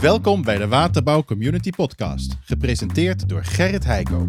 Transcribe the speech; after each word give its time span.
Welkom 0.00 0.42
bij 0.42 0.58
de 0.58 0.68
Waterbouw 0.68 1.24
Community 1.24 1.70
Podcast, 1.70 2.36
gepresenteerd 2.44 3.28
door 3.28 3.44
Gerrit 3.44 3.84
Heiko. 3.84 4.28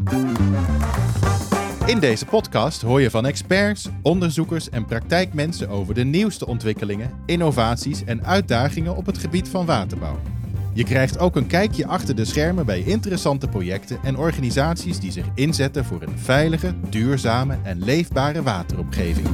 In 1.86 2.00
deze 2.00 2.26
podcast 2.26 2.82
hoor 2.82 3.02
je 3.02 3.10
van 3.10 3.26
experts, 3.26 3.90
onderzoekers 4.02 4.70
en 4.70 4.86
praktijkmensen 4.86 5.70
over 5.70 5.94
de 5.94 6.04
nieuwste 6.04 6.48
ontwikkelingen, 6.48 7.12
innovaties 7.26 8.04
en 8.04 8.26
uitdagingen 8.26 8.96
op 8.96 9.06
het 9.06 9.18
gebied 9.18 9.50
van 9.50 9.66
waterbouw. 9.66 10.20
Je 10.74 10.84
krijgt 10.84 11.20
ook 11.20 11.36
een 11.36 11.48
kijkje 11.48 11.88
achter 11.88 12.16
de 12.16 12.26
schermen 12.26 12.66
bij 12.66 12.82
interessante 12.82 13.48
projecten 13.48 14.00
en 14.04 14.18
organisaties 14.18 15.00
die 15.00 15.12
zich 15.12 15.26
inzetten 15.36 15.86
voor 15.86 16.02
een 16.02 16.20
veilige, 16.20 16.74
duurzame 16.90 17.58
en 17.64 17.84
leefbare 17.84 18.44
wateromgeving. 18.44 19.28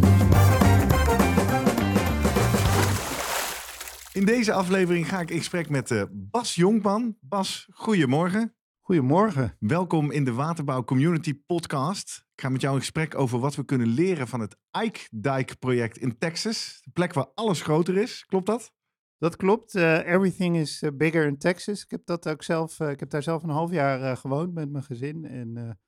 In 4.14 4.26
deze 4.26 4.54
aflevering 4.54 5.10
ga 5.10 5.20
ik 5.20 5.30
in 5.32 5.38
gesprek 5.38 5.70
met 5.70 5.92
uh, 5.92 6.04
Bas 6.12 6.56
Jonkman. 6.56 7.18
Bas, 7.22 7.68
goedemorgen. 7.72 8.56
Goedemorgen. 8.80 9.56
Welkom 9.60 10.12
in 10.12 10.24
de 10.24 10.34
Waterbouw 10.34 10.84
Community 10.84 11.42
Podcast. 11.46 12.26
Ik 12.36 12.42
ga 12.42 12.50
met 12.50 12.62
jou 12.62 12.74
in 12.74 12.80
gesprek 12.80 13.16
over 13.16 13.40
wat 13.40 13.56
we 13.56 13.66
kunnen 13.66 13.88
leren 13.88 14.28
van 14.28 14.40
het 14.40 14.58
Ike 14.84 15.00
Dike 15.12 15.56
project 15.56 15.98
in 15.98 16.18
Texas. 16.18 16.82
De 16.84 16.92
plek 16.92 17.14
waar 17.14 17.28
alles 17.34 17.62
groter 17.62 17.98
is. 17.98 18.26
Klopt 18.26 18.46
dat? 18.46 18.74
Dat 19.18 19.36
klopt. 19.36 19.76
Uh, 19.76 20.08
everything 20.08 20.58
is 20.58 20.82
uh, 20.82 20.90
bigger 20.94 21.26
in 21.26 21.38
Texas. 21.38 21.84
Ik 21.84 21.92
heb 21.92 22.06
dat 22.06 22.30
ook 22.30 22.44
zelf. 22.44 22.80
ik 22.80 23.00
heb 23.00 23.10
daar 23.10 23.24
zelf 23.24 23.44
een 23.44 23.50
half 23.50 23.72
jaar 23.72 24.18
gewoond 24.18 24.54
met 24.54 24.72
mijn 24.72 24.84
gezin. 24.84 25.26
En 25.26 25.80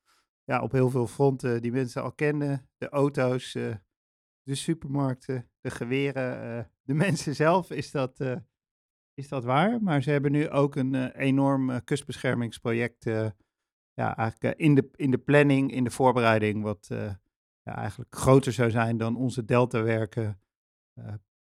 ja, 0.44 0.62
op 0.62 0.72
heel 0.72 0.90
veel 0.90 1.08
fronten 1.08 1.62
die 1.62 1.72
mensen 1.72 2.04
al 2.04 2.12
kenden. 2.12 2.70
De 2.78 2.90
auto's, 2.90 3.58
de 4.46 4.56
supermarkten, 4.56 5.50
de 5.62 5.70
geweren, 5.70 6.70
de 6.82 6.94
mensen 7.06 7.36
zelf 7.36 7.72
is 7.72 7.92
dat, 7.92 8.20
uh, 8.20 8.36
is 9.14 9.28
dat 9.28 9.44
waar. 9.44 9.82
Maar 9.82 10.02
ze 10.02 10.12
hebben 10.12 10.32
nu 10.32 10.50
ook 10.50 10.76
een 10.76 10.94
uh, 10.94 11.08
enorm 11.14 11.84
kustbeschermingsproject 11.84 13.04
ja, 13.94 14.18
eigenlijk 14.18 14.60
in, 14.60 14.76
de, 14.76 14.90
in 14.96 15.12
de 15.12 15.18
planning, 15.18 15.72
in 15.72 15.84
de 15.84 15.92
voorbereiding, 15.92 16.64
wat 16.64 16.88
ja, 17.62 17.76
eigenlijk 17.76 18.16
groter 18.16 18.54
zou 18.54 18.72
zijn 18.72 18.98
dan 18.98 19.16
onze 19.16 19.46
deltawerken. 19.46 20.40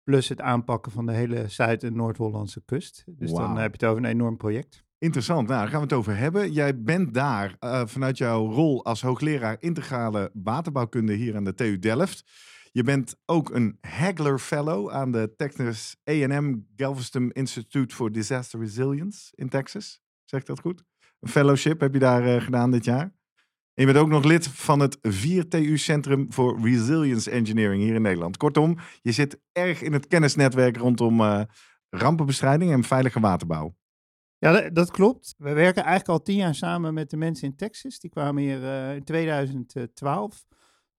plus 0.02 0.28
het 0.28 0.40
aanpakken 0.40 0.92
van 0.92 1.06
de 1.06 1.12
hele 1.12 1.48
Zuid- 1.48 1.82
en 1.82 1.96
Noord-Hollandse 1.96 2.62
kust. 2.64 3.04
Dus 3.06 3.32
dan 3.32 3.56
heb 3.56 3.74
je 3.74 3.84
het 3.84 3.84
over 3.84 4.04
een 4.04 4.10
enorm 4.10 4.36
project. 4.36 4.84
Interessant, 4.98 5.48
nou, 5.48 5.60
daar 5.60 5.68
gaan 5.68 5.78
we 5.80 5.86
het 5.86 5.92
over 5.92 6.16
hebben. 6.16 6.52
Jij 6.52 6.82
bent 6.82 7.14
daar 7.14 7.56
vanuit 7.88 8.18
jouw 8.18 8.50
rol 8.50 8.84
als 8.84 9.02
hoogleraar 9.02 9.56
integrale 9.60 10.30
waterbouwkunde 10.34 11.12
hier 11.12 11.36
aan 11.36 11.44
de 11.44 11.54
TU 11.54 11.78
Delft. 11.78 12.24
Je 12.72 12.82
bent 12.82 13.16
ook 13.26 13.50
een 13.50 13.78
Hagler 13.80 14.38
Fellow 14.38 14.90
aan 14.90 15.12
de 15.12 15.34
Texas 15.36 15.96
A&M 16.10 16.54
Galveston 16.76 17.30
Institute 17.30 17.94
for 17.94 18.12
Disaster 18.12 18.60
Resilience 18.60 19.32
in 19.34 19.48
Texas. 19.48 20.00
Zeg 20.24 20.40
ik 20.40 20.46
dat 20.46 20.60
goed? 20.60 20.84
Een 21.20 21.28
fellowship 21.28 21.80
heb 21.80 21.92
je 21.92 21.98
daar 21.98 22.26
uh, 22.26 22.42
gedaan 22.42 22.70
dit 22.70 22.84
jaar. 22.84 23.18
En 23.74 23.86
je 23.86 23.92
bent 23.92 23.98
ook 23.98 24.08
nog 24.08 24.24
lid 24.24 24.48
van 24.48 24.80
het 24.80 24.98
4TU 24.98 25.74
Centrum 25.74 26.32
voor 26.32 26.60
Resilience 26.60 27.30
Engineering 27.30 27.82
hier 27.82 27.94
in 27.94 28.02
Nederland. 28.02 28.36
Kortom, 28.36 28.78
je 29.02 29.12
zit 29.12 29.40
erg 29.52 29.82
in 29.82 29.92
het 29.92 30.06
kennisnetwerk 30.06 30.76
rondom 30.76 31.20
uh, 31.20 31.42
rampenbestrijding 31.88 32.72
en 32.72 32.84
veilige 32.84 33.20
waterbouw. 33.20 33.76
Ja, 34.38 34.70
dat 34.70 34.90
klopt. 34.90 35.34
We 35.38 35.52
werken 35.52 35.82
eigenlijk 35.82 36.08
al 36.08 36.22
tien 36.22 36.36
jaar 36.36 36.54
samen 36.54 36.94
met 36.94 37.10
de 37.10 37.16
mensen 37.16 37.48
in 37.48 37.56
Texas. 37.56 37.98
Die 37.98 38.10
kwamen 38.10 38.42
hier 38.42 38.62
uh, 38.62 38.94
in 38.94 39.04
2012 39.04 40.44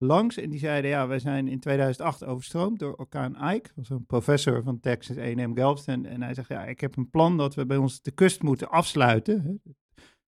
langs 0.01 0.37
en 0.37 0.49
die 0.49 0.59
zeiden, 0.59 0.89
ja, 0.89 1.07
wij 1.07 1.19
zijn 1.19 1.47
in 1.47 1.59
2008 1.59 2.23
overstroomd 2.25 2.79
door 2.79 2.95
orkaan 2.95 3.53
Ike. 3.53 3.69
Was 3.75 3.89
een 3.89 4.05
professor 4.05 4.63
van 4.63 4.79
Texas 4.79 5.17
A&M 5.17 5.55
Galveston. 5.55 6.05
En 6.05 6.21
hij 6.21 6.33
zegt, 6.33 6.49
ja, 6.49 6.65
ik 6.65 6.79
heb 6.79 6.97
een 6.97 7.09
plan 7.09 7.37
dat 7.37 7.55
we 7.55 7.65
bij 7.65 7.77
ons 7.77 8.01
de 8.01 8.11
kust 8.11 8.41
moeten 8.41 8.69
afsluiten. 8.69 9.61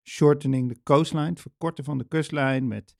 Shortening 0.03 0.71
the 0.73 0.79
coastline, 0.83 1.29
het 1.29 1.41
verkorten 1.41 1.83
van 1.83 1.97
de 1.97 2.07
kustlijn 2.07 2.67
met 2.67 2.95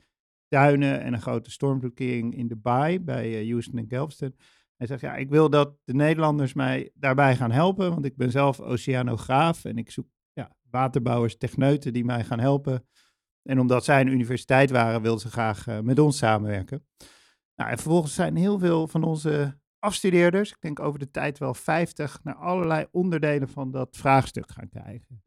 duinen 0.48 1.02
en 1.02 1.14
een 1.14 1.22
grote 1.22 1.52
stormvloedkering 1.52 2.36
in 2.36 2.48
de 2.48 2.56
baai 2.56 3.00
bij 3.00 3.40
eh, 3.40 3.50
Houston 3.50 3.80
en 3.80 3.86
Galveston. 3.88 4.36
Hij 4.75 4.88
zegt, 4.88 5.02
ja, 5.02 5.16
ik 5.16 5.30
wil 5.30 5.50
dat 5.50 5.75
de 5.84 5.94
Nederlanders 5.94 6.53
mij 6.53 6.92
daarbij 6.94 7.36
gaan 7.36 7.52
helpen, 7.52 7.90
want 7.90 8.06
ik 8.06 8.16
ben 8.16 8.31
zelf 8.31 8.59
oceanograaf 8.59 9.66
en 9.66 9.78
ik 9.78 9.92
zoek 9.92 10.08
ja, 10.34 10.56
waterbouwers, 10.69 11.38
techneuten 11.38 11.94
die 11.94 12.06
mij 12.06 12.24
gaan 12.24 12.40
helpen 12.40 12.86
en 13.44 13.59
omdat 13.59 13.84
zij 13.84 14.02
een 14.02 14.08
universiteit 14.08 14.72
waren, 14.72 15.02
wilden 15.02 15.22
ze 15.22 15.31
graag 15.31 15.68
uh, 15.68 15.80
met 15.80 16.00
ons 16.00 16.18
samenwerken. 16.18 16.86
Nou, 17.56 17.70
en 17.70 17.78
vervolgens 17.78 18.14
zijn 18.14 18.36
heel 18.36 18.59
veel 18.59 18.88
van 18.88 19.04
onze 19.04 19.58
afstudeerders, 19.80 20.50
ik 20.50 20.58
denk 20.59 20.80
over 20.80 21.00
de 21.00 21.12
tijd 21.12 21.38
wel 21.38 21.54
50, 21.54 22.20
naar 22.24 22.36
allerlei 22.36 22.86
onderdelen 22.92 23.50
van 23.50 23.72
dat 23.72 23.98
vraagstuk 23.98 24.52
gaan 24.52 24.70
kijken. 24.70 25.24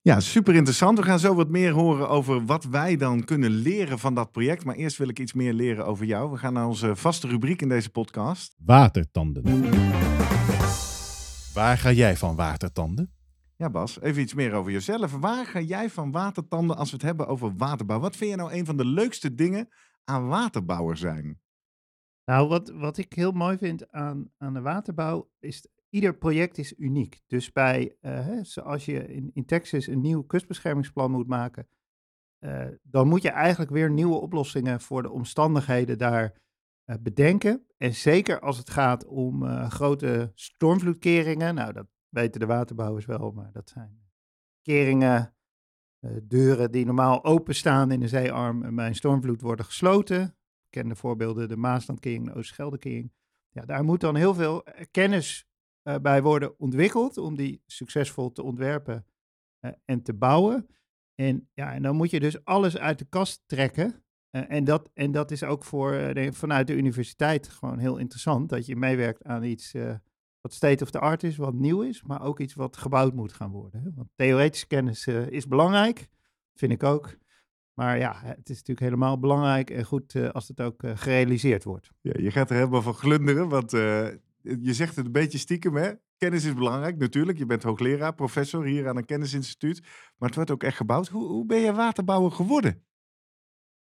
Ja, 0.00 0.20
super 0.20 0.54
interessant. 0.54 0.98
We 0.98 1.04
gaan 1.04 1.18
zo 1.18 1.34
wat 1.34 1.48
meer 1.48 1.72
horen 1.72 2.08
over 2.08 2.44
wat 2.44 2.64
wij 2.64 2.96
dan 2.96 3.24
kunnen 3.24 3.50
leren 3.50 3.98
van 3.98 4.14
dat 4.14 4.32
project. 4.32 4.64
Maar 4.64 4.74
eerst 4.74 4.96
wil 4.96 5.08
ik 5.08 5.18
iets 5.18 5.32
meer 5.32 5.52
leren 5.52 5.86
over 5.86 6.06
jou. 6.06 6.30
We 6.30 6.36
gaan 6.36 6.52
naar 6.52 6.66
onze 6.66 6.96
vaste 6.96 7.28
rubriek 7.28 7.62
in 7.62 7.68
deze 7.68 7.90
podcast. 7.90 8.54
Watertanden. 8.58 9.42
Waar 11.54 11.78
ga 11.78 11.92
jij 11.92 12.16
van 12.16 12.36
watertanden? 12.36 13.17
Ja, 13.60 13.70
Bas, 13.70 14.00
even 14.00 14.22
iets 14.22 14.34
meer 14.34 14.52
over 14.52 14.72
jezelf. 14.72 15.12
Waar 15.12 15.46
ga 15.46 15.60
jij 15.60 15.90
van 15.90 16.10
watertanden 16.10 16.76
als 16.76 16.90
we 16.90 16.96
het 16.96 17.04
hebben 17.04 17.26
over 17.26 17.56
waterbouw? 17.56 18.00
Wat 18.00 18.16
vind 18.16 18.30
je 18.30 18.36
nou 18.36 18.52
een 18.52 18.64
van 18.64 18.76
de 18.76 18.84
leukste 18.84 19.34
dingen 19.34 19.68
aan 20.04 20.28
waterbouwer 20.28 20.96
zijn? 20.96 21.40
Nou, 22.24 22.48
wat, 22.48 22.68
wat 22.70 22.96
ik 22.96 23.12
heel 23.12 23.32
mooi 23.32 23.58
vind 23.58 23.90
aan, 23.90 24.30
aan 24.36 24.54
de 24.54 24.60
waterbouw 24.60 25.30
is 25.38 25.66
ieder 25.90 26.16
project 26.16 26.58
is 26.58 26.78
uniek. 26.78 27.20
Dus 27.26 27.52
bij, 27.52 27.96
uh, 28.00 28.38
zoals 28.42 28.84
je 28.84 29.06
in, 29.06 29.30
in 29.34 29.44
Texas 29.44 29.86
een 29.86 30.00
nieuw 30.00 30.22
kustbeschermingsplan 30.22 31.10
moet 31.10 31.28
maken, 31.28 31.68
uh, 32.44 32.66
dan 32.82 33.08
moet 33.08 33.22
je 33.22 33.30
eigenlijk 33.30 33.70
weer 33.70 33.90
nieuwe 33.90 34.20
oplossingen 34.20 34.80
voor 34.80 35.02
de 35.02 35.10
omstandigheden 35.10 35.98
daar 35.98 36.40
uh, 36.86 36.96
bedenken. 37.00 37.66
En 37.76 37.94
zeker 37.94 38.40
als 38.40 38.58
het 38.58 38.70
gaat 38.70 39.06
om 39.06 39.44
grote 39.70 40.32
stormvloedkeringen, 40.34 41.54
nou 41.54 41.72
dat 41.72 41.86
weten 42.08 42.40
de 42.40 42.46
waterbouwers 42.46 43.06
wel, 43.06 43.30
maar 43.30 43.52
dat 43.52 43.68
zijn 43.68 44.08
keringen, 44.62 45.34
uh, 46.00 46.10
deuren 46.22 46.70
die 46.70 46.84
normaal 46.84 47.24
openstaan 47.24 47.90
in 47.90 48.00
de 48.00 48.08
zeearm 48.08 48.62
en 48.62 48.74
bij 48.74 48.86
een 48.86 48.94
stormvloed 48.94 49.40
worden 49.40 49.64
gesloten. 49.64 50.36
Bekende 50.70 50.96
voorbeelden 50.96 51.48
de 51.48 51.56
Maaslandkering, 51.56 52.26
de 52.26 52.34
Oostscheldekering. 52.34 53.12
Ja, 53.48 53.64
daar 53.64 53.84
moet 53.84 54.00
dan 54.00 54.16
heel 54.16 54.34
veel 54.34 54.64
eh, 54.64 54.84
kennis 54.90 55.46
uh, 55.88 55.96
bij 56.02 56.22
worden 56.22 56.58
ontwikkeld 56.58 57.16
om 57.16 57.36
die 57.36 57.62
succesvol 57.66 58.32
te 58.32 58.42
ontwerpen 58.42 59.06
en 59.84 60.02
te 60.02 60.14
bouwen. 60.14 60.66
En, 61.14 61.48
ja, 61.54 61.72
en 61.72 61.82
dan 61.82 61.96
moet 61.96 62.10
je 62.10 62.20
dus 62.20 62.44
alles 62.44 62.78
uit 62.78 62.98
de 62.98 63.06
kast 63.08 63.42
trekken. 63.46 64.04
en, 64.30 64.64
dat, 64.64 64.90
en 64.94 65.12
dat 65.12 65.30
is 65.30 65.42
ook 65.42 65.64
voor, 65.64 66.12
vanuit 66.30 66.66
de 66.66 66.76
universiteit 66.76 67.48
gewoon 67.48 67.78
heel 67.78 67.96
interessant, 67.96 68.48
dat 68.48 68.66
je 68.66 68.76
meewerkt 68.76 69.24
aan 69.24 69.42
iets 69.42 69.74
wat 70.40 70.52
state 70.52 70.84
of 70.84 70.90
the 70.90 70.98
art 70.98 71.22
is, 71.22 71.36
wat 71.36 71.54
nieuw 71.54 71.82
is, 71.82 72.02
maar 72.02 72.22
ook 72.22 72.40
iets 72.40 72.54
wat 72.54 72.76
gebouwd 72.76 73.14
moet 73.14 73.32
gaan 73.32 73.50
worden. 73.50 73.92
Want 73.96 74.08
theoretische 74.14 74.66
kennis 74.66 75.06
uh, 75.06 75.26
is 75.26 75.46
belangrijk, 75.46 76.08
vind 76.54 76.72
ik 76.72 76.82
ook. 76.82 77.16
Maar 77.74 77.98
ja, 77.98 78.20
het 78.22 78.48
is 78.48 78.56
natuurlijk 78.56 78.80
helemaal 78.80 79.18
belangrijk 79.18 79.70
en 79.70 79.84
goed 79.84 80.14
uh, 80.14 80.28
als 80.28 80.48
het 80.48 80.60
ook 80.60 80.82
uh, 80.82 80.90
gerealiseerd 80.94 81.64
wordt. 81.64 81.90
Ja, 82.00 82.12
je 82.16 82.30
gaat 82.30 82.50
er 82.50 82.56
helemaal 82.56 82.82
van 82.82 82.94
glunderen, 82.94 83.48
want 83.48 83.70
je 84.40 84.74
zegt 84.74 84.96
het 84.96 85.06
een 85.06 85.12
beetje 85.12 85.38
stiekem, 85.38 85.76
hè? 85.76 85.92
Kennis 86.16 86.44
is 86.44 86.54
belangrijk, 86.54 86.98
natuurlijk. 86.98 87.38
Je 87.38 87.46
bent 87.46 87.62
hoogleraar, 87.62 88.14
professor 88.14 88.64
hier 88.64 88.88
aan 88.88 88.96
een 88.96 89.04
kennisinstituut. 89.04 89.80
Maar 90.16 90.28
het 90.28 90.34
wordt 90.34 90.50
ook 90.50 90.62
echt 90.62 90.76
gebouwd. 90.76 91.08
Hoe, 91.08 91.26
hoe 91.26 91.46
ben 91.46 91.58
je 91.58 91.72
waterbouwer 91.72 92.30
geworden? 92.30 92.84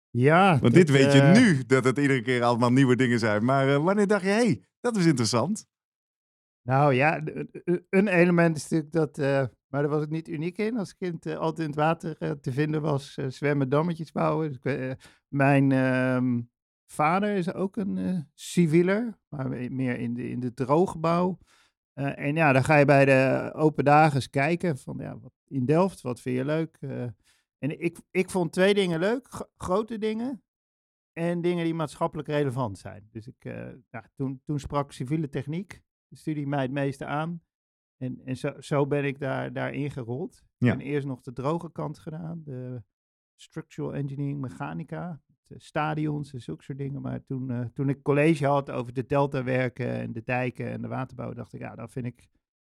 Ja. 0.10 0.60
Want 0.60 0.74
dit 0.74 0.90
weet 0.90 1.14
je 1.14 1.22
nu, 1.22 1.66
dat 1.66 1.84
het 1.84 1.98
iedere 1.98 2.22
keer 2.22 2.44
allemaal 2.44 2.72
nieuwe 2.72 2.96
dingen 2.96 3.20
zijn. 3.20 3.46
Maar 3.46 3.82
wanneer 3.82 4.08
dacht 4.08 4.24
je, 4.24 4.28
hé, 4.28 4.36
hey, 4.36 4.64
dat 4.80 4.98
is 4.98 5.06
interessant? 5.06 5.68
Nou 6.66 6.94
ja, 6.94 7.22
een 7.90 8.08
element 8.08 8.58
is 8.58 8.62
natuurlijk 8.62 8.92
dat, 8.92 9.18
uh, 9.18 9.26
maar 9.68 9.82
daar 9.82 9.88
was 9.88 10.04
ik 10.04 10.10
niet 10.10 10.28
uniek 10.28 10.58
in, 10.58 10.78
als 10.78 10.96
kind 10.96 11.26
uh, 11.26 11.38
altijd 11.38 11.60
in 11.60 11.74
het 11.74 11.76
water 11.76 12.16
uh, 12.20 12.32
te 12.32 12.52
vinden 12.52 12.82
was, 12.82 13.14
zwemmen, 13.28 13.70
dammetjes 13.70 14.12
bouwen. 14.12 14.60
Dus, 14.62 14.96
mijn 15.28 15.72
ehm, 15.72 16.42
vader 16.86 17.36
is 17.36 17.54
ook 17.54 17.76
een 17.78 18.28
civieler, 18.34 19.18
maar 19.28 19.50
meer 19.50 20.00
in 20.00 20.14
de, 20.14 20.30
in 20.30 20.40
de 20.40 20.54
droogbouw. 20.54 21.38
en 21.94 22.36
ja, 22.36 22.52
dan 22.52 22.64
ga 22.64 22.76
je 22.76 22.86
bij 22.86 23.06
de 23.06 23.52
open 23.54 23.84
dagen 23.84 24.16
eens 24.16 24.30
kijken 24.30 24.78
van, 24.78 24.98
ja, 25.00 25.20
wat, 25.20 25.34
in 25.48 25.66
Delft, 25.66 26.02
wat 26.02 26.22
vind 26.22 26.38
je 26.38 26.46
leuk? 26.46 26.78
en 27.58 27.82
ik, 27.82 27.98
ik 28.12 28.30
vond 28.30 28.52
twee 28.52 28.74
dingen 28.74 29.00
leuk, 29.00 29.48
grote 29.56 29.98
dingen 29.98 30.44
en 31.14 31.42
dingen 31.42 31.64
die 31.64 31.74
maatschappelijk 31.74 32.28
relevant 32.28 32.78
zijn. 32.78 33.08
Dus 33.12 33.28
ik, 33.28 33.44
nou, 33.90 34.06
toen, 34.16 34.42
toen 34.44 34.60
sprak 34.60 34.92
civiele 34.92 35.30
techniek 35.30 35.84
studie 36.18 36.48
mij 36.48 36.62
het 36.62 36.72
meeste 36.72 37.06
aan. 37.06 37.42
En, 37.98 38.22
en 38.26 38.38
zo, 38.38 38.54
zo 38.60 38.88
ben 38.88 39.06
ik 39.06 39.20
daar, 39.20 39.54
daarin 39.54 39.92
gerold. 39.92 40.44
Ja. 40.58 40.74
Ik 40.74 40.82
eerst 40.82 41.08
nog 41.08 41.22
de 41.22 41.34
droge 41.34 41.72
kant 41.72 42.00
gedaan, 42.00 42.42
de 42.44 42.84
structural 43.36 43.94
engineering, 43.94 44.40
mechanica, 44.40 45.22
de 45.44 45.60
stadions 45.60 46.34
en 46.34 46.42
zulke 46.42 46.64
soort 46.64 46.78
dingen. 46.78 47.02
Maar 47.02 47.24
toen, 47.24 47.52
uh, 47.52 47.66
toen 47.74 47.90
ik 47.90 48.02
college 48.02 48.46
had 48.46 48.72
over 48.72 48.94
de 48.94 49.06
deltawerken 49.06 49.90
en 49.90 50.12
de 50.12 50.24
dijken 50.24 50.72
en 50.72 50.82
de 50.82 50.88
waterbouw, 50.88 51.34
dacht 51.34 51.54
ik, 51.54 51.60
ja, 51.60 51.76
dat 51.76 51.92
vind 51.92 52.06
ik 52.06 52.28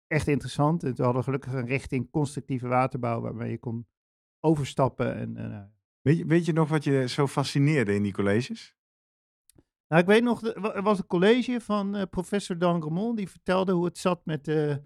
echt 0.07 0.27
interessant. 0.27 0.83
En 0.83 0.93
toen 0.93 1.05
hadden 1.05 1.23
we 1.23 1.27
gelukkig 1.31 1.53
een 1.53 1.65
richting 1.65 2.09
constructieve 2.09 2.67
waterbouw 2.67 3.21
waarmee 3.21 3.51
je 3.51 3.59
kon 3.59 3.87
overstappen. 4.39 5.15
En, 5.15 5.37
en, 5.37 5.51
eh, 5.51 5.63
Weet 6.01 6.17
je, 6.17 6.25
weet 6.25 6.45
je 6.45 6.53
nog 6.53 6.69
wat 6.69 6.83
je 6.83 7.07
zo 7.07 7.27
fascineerde 7.27 7.93
in 7.93 8.03
die 8.03 8.13
colleges? 8.13 8.75
Nou, 9.87 10.01
ik 10.01 10.07
weet 10.07 10.23
nog, 10.23 10.43
er 10.43 10.81
was 10.81 10.97
een 10.97 11.07
college 11.07 11.61
van 11.61 11.95
eh, 11.95 12.03
professor 12.09 12.57
Dan 12.57 12.81
Gremont 12.81 13.17
die 13.17 13.29
vertelde 13.29 13.71
hoe 13.71 13.85
het 13.85 13.97
zat 13.97 14.25
met 14.25 14.45
de 14.45 14.81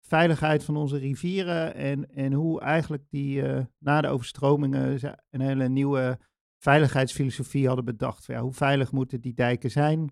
veiligheid 0.00 0.64
van 0.64 0.76
onze 0.76 0.98
rivieren 0.98 1.74
en, 1.74 2.14
en 2.14 2.32
hoe 2.32 2.60
eigenlijk 2.60 3.04
die 3.10 3.42
eh, 3.42 3.64
na 3.78 4.00
de 4.00 4.08
overstromingen 4.08 4.98
een 5.30 5.40
hele 5.40 5.68
nieuwe 5.68 6.18
veiligheidsfilosofie 6.58 7.66
hadden 7.66 7.84
bedacht. 7.84 8.24
Ja, 8.24 8.40
hoe 8.40 8.52
veilig 8.52 8.92
moeten 8.92 9.20
die 9.20 9.34
dijken 9.34 9.70
zijn? 9.70 10.10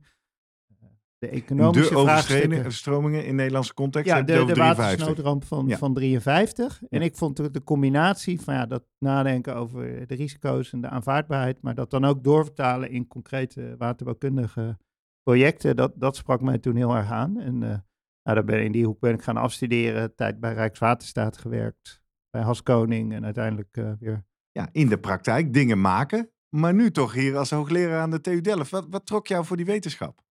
De 1.19 1.29
economische 1.29 1.95
de 1.95 2.01
vraagstukken. 2.01 2.59
overstromingen 2.59 3.25
in 3.27 3.35
Nederlandse 3.35 3.75
context. 3.75 4.09
Ja, 4.11 4.23
de, 4.23 4.33
de 4.33 4.41
over 4.41 4.55
53. 4.55 4.85
watersnoodramp 4.85 5.45
van, 5.45 5.67
Ja. 5.67 5.77
van 5.79 5.95
53. 5.95 6.83
En 6.89 6.99
Ja. 7.01 7.05
ik 7.07 7.17
vond 7.17 7.37
de, 7.37 7.51
de 7.51 7.63
combinatie 7.63 8.41
van 8.41 8.55
ja, 8.55 8.67
dat 8.67 8.85
nadenken 8.99 9.57
over 9.57 10.07
de 10.07 10.15
risico's 10.15 10.73
en 10.73 10.81
de 10.81 10.89
aanvaardbaarheid, 10.89 11.63
maar 11.63 11.75
dat 11.75 11.91
dan 11.91 12.05
ook 12.05 12.25
doorvertalen 12.25 12.91
in 12.91 13.07
concrete 13.07 13.75
waterbouwkundige 13.79 14.77
projecten, 15.23 15.77
dat, 15.77 15.93
dat 15.97 16.17
sprak 16.17 16.41
mij 16.41 16.59
toen 16.59 16.77
heel 16.77 16.95
erg 16.97 17.11
aan. 17.11 17.41
En 17.41 17.63
eh, 17.63 17.69
nou, 18.23 18.37
daar 18.37 18.45
ben, 18.45 18.65
in 18.65 18.73
die 18.73 18.85
hoek 18.85 19.01
ben 19.01 19.15
ik 19.15 19.23
gaan 19.23 19.37
afstuderen, 19.37 20.15
tijd 20.15 20.41
bij 20.41 20.53
Rijkswaterstaat 20.53 21.37
gewerkt, 21.39 22.03
bij 22.31 22.43
Haskoning 22.43 23.13
en 23.13 23.25
uiteindelijk 23.25 23.77
eh, 23.77 23.93
weer 23.99 24.25
Ja, 24.53 24.69
in 24.73 24.89
de 24.89 24.99
praktijk 24.99 25.53
dingen 25.53 25.81
maken. 25.81 26.31
Maar 26.57 26.75
nu 26.75 26.91
toch 26.91 27.13
hier 27.13 27.37
als 27.37 27.51
hoogleraar 27.51 28.01
aan 28.01 28.11
de 28.11 28.21
TU 28.21 28.41
Delft. 28.41 28.71
Wat, 28.71 28.87
wat 28.91 29.07
trok 29.07 29.27
jou 29.27 29.45
voor 29.45 29.57
die 29.57 29.67
wetenschap? 29.67 30.23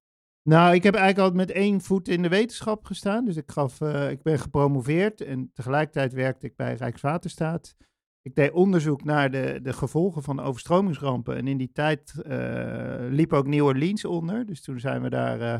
Nou, 0.43 0.73
ik 0.73 0.83
heb 0.83 0.95
eigenlijk 0.95 1.25
altijd 1.27 1.47
met 1.47 1.57
één 1.57 1.81
voet 1.81 2.07
in 2.07 2.21
de 2.21 2.29
wetenschap 2.29 2.85
gestaan. 2.85 3.25
Dus 3.25 3.35
ik, 3.35 3.51
gaf, 3.51 3.81
eh, 3.81 4.09
ik 4.09 4.21
ben 4.21 4.39
gepromoveerd 4.39 5.21
en 5.21 5.51
tegelijkertijd 5.53 6.13
werkte 6.13 6.45
ik 6.45 6.55
bij 6.55 6.75
Rijkswaterstaat. 6.75 7.75
Ik 8.21 8.35
deed 8.35 8.51
onderzoek 8.51 9.03
naar 9.03 9.31
de, 9.31 9.59
de 9.61 9.73
gevolgen 9.73 10.23
van 10.23 10.39
overstromingsrampen. 10.39 11.35
En 11.35 11.47
in 11.47 11.57
die 11.57 11.71
tijd 11.71 12.21
eh, 12.21 13.05
liep 13.09 13.33
ook 13.33 13.47
New 13.47 13.65
Orleans 13.65 14.05
onder. 14.05 14.45
Dus 14.45 14.61
toen 14.61 14.79
zijn 14.79 15.01
we 15.01 15.09
daar 15.09 15.41
eh, 15.41 15.59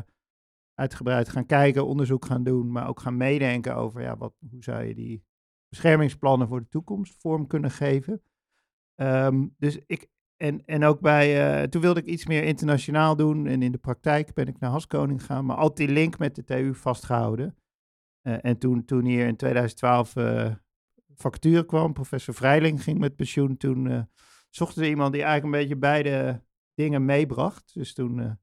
uitgebreid 0.74 1.28
gaan 1.28 1.46
kijken, 1.46 1.86
onderzoek 1.86 2.24
gaan 2.24 2.44
doen, 2.44 2.72
maar 2.72 2.88
ook 2.88 3.00
gaan 3.00 3.16
meedenken 3.16 3.76
over 3.76 4.02
ja, 4.02 4.16
wat, 4.16 4.34
hoe 4.50 4.62
zou 4.62 4.84
je 4.84 4.94
die 4.94 5.24
beschermingsplannen 5.68 6.48
voor 6.48 6.60
de 6.60 6.68
toekomst 6.68 7.14
vorm 7.20 7.46
kunnen 7.46 7.70
geven. 7.70 8.22
Ehm, 8.94 9.46
dus 9.58 9.78
ik, 9.86 10.08
en, 10.44 10.62
en 10.66 10.84
ook 10.84 11.00
bij, 11.00 11.60
eh, 11.60 11.68
toen 11.68 11.80
wilde 11.80 12.00
ik 12.00 12.06
iets 12.06 12.26
meer 12.26 12.42
internationaal 12.44 13.16
doen. 13.16 13.46
En 13.46 13.62
in 13.62 13.72
de 13.72 13.78
praktijk 13.78 14.34
ben 14.34 14.46
ik 14.46 14.58
naar 14.58 14.70
Haskoning 14.70 15.20
gegaan, 15.20 15.44
maar 15.44 15.56
altijd 15.56 15.88
die 15.88 15.96
link 15.96 16.18
met 16.18 16.34
de 16.34 16.44
TU 16.44 16.74
vastgehouden. 16.74 17.56
Eh, 18.20 18.36
en 18.40 18.58
toen, 18.58 18.84
toen 18.84 19.04
hier 19.04 19.26
in 19.26 19.36
2012 19.36 20.16
eh 20.16 20.52
vacature 21.16 21.66
kwam, 21.66 21.92
professor 21.92 22.34
Vrijling 22.34 22.82
ging 22.82 22.98
met 22.98 23.16
pensioen, 23.16 23.56
toen 23.56 23.90
eh, 23.90 24.02
zochten 24.50 24.82
ze 24.82 24.88
iemand 24.88 25.12
die 25.12 25.22
eigenlijk 25.22 25.54
een 25.54 25.60
beetje 25.60 25.78
beide 25.78 26.42
dingen 26.74 27.04
meebracht. 27.04 27.74
Dus 27.74 27.94
toen, 27.94 28.38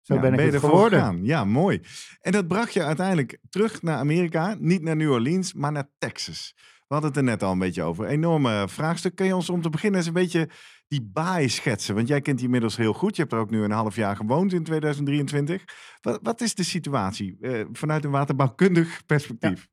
zo 0.00 0.14
Ja, 0.14 0.20
ben 0.20 0.32
ik 0.32 0.40
het 0.40 0.54
ervoor 0.54 0.70
geworden. 0.70 1.24
Ja, 1.24 1.44
mooi. 1.44 1.80
En 2.20 2.32
dat 2.32 2.48
bracht 2.48 2.72
je 2.72 2.82
uiteindelijk 2.82 3.38
terug 3.48 3.82
naar 3.82 3.98
Amerika. 3.98 4.56
Niet 4.58 4.82
naar 4.82 4.96
New 4.96 5.10
Orleans, 5.10 5.52
maar 5.54 5.72
naar 5.72 5.90
Texas. 5.98 6.54
We 6.88 6.94
hadden 6.94 7.08
het 7.10 7.18
er 7.18 7.24
net 7.24 7.42
al 7.42 7.52
een 7.52 7.58
beetje 7.58 7.82
over. 7.82 8.06
Enorme 8.06 8.64
vraagstuk. 8.68 9.14
Kun 9.16 9.26
je 9.26 9.34
ons 9.34 9.50
om 9.50 9.62
te 9.62 9.70
beginnen 9.70 9.98
eens 9.98 10.08
een 10.08 10.14
beetje 10.14 10.48
die 10.88 11.02
baai 11.02 11.48
schetsen? 11.48 11.94
Want 11.94 12.08
jij 12.08 12.20
kent 12.20 12.36
die 12.36 12.44
inmiddels 12.44 12.76
heel 12.76 12.92
goed. 12.92 13.16
Je 13.16 13.22
hebt 13.22 13.34
er 13.34 13.38
ook 13.40 13.50
nu 13.50 13.62
een 13.62 13.70
half 13.70 13.96
jaar 13.96 14.16
gewoond 14.16 14.52
in 14.52 14.64
2023. 14.64 15.64
Wat, 16.00 16.18
wat 16.22 16.40
is 16.40 16.54
de 16.54 16.62
situatie 16.62 17.36
eh, 17.40 17.64
vanuit 17.72 18.04
een 18.04 18.10
waterbouwkundig 18.10 19.02
perspectief? 19.06 19.68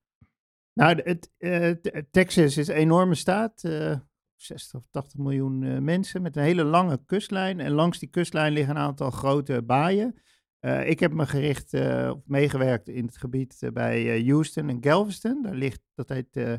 Nou, 0.74 1.02
het, 1.04 1.32
eh, 1.38 1.70
Te- 1.70 2.06
Texas 2.12 2.58
is 2.58 2.68
een 2.68 2.76
enorme 2.76 3.16
staat. 3.16 3.64
eh 3.64 3.96
60 4.36 4.80
of 4.80 4.86
80 4.92 5.20
miljoen 5.20 5.64
eh, 5.64 5.78
mensen 5.80 6.22
met 6.22 6.36
een 6.36 6.44
hele 6.44 6.64
lange 6.64 7.02
kustlijn. 7.06 7.60
En 7.60 7.72
langs 7.72 8.00
die 8.00 8.10
kustlijn 8.10 8.54
liggen 8.54 8.76
een 8.76 8.82
aantal 8.82 9.12
grote 9.12 9.64
baaien. 9.66 10.22
Eh, 10.60 10.90
ik 10.90 11.00
heb 11.00 11.14
me 11.14 11.26
gericht 11.26 11.74
eh, 11.74 12.12
of 12.16 12.22
meegewerkt 12.26 12.88
in 12.90 13.06
het 13.06 13.18
gebied 13.18 13.58
eh, 13.60 13.70
bij 13.72 14.14
eh, 14.16 14.28
Houston 14.30 14.70
en 14.70 14.78
Galveston. 14.82 15.42
Daar 15.42 15.56
ligt, 15.56 15.82
dat 15.96 16.10
heet 16.10 16.36
eh, 16.36 16.54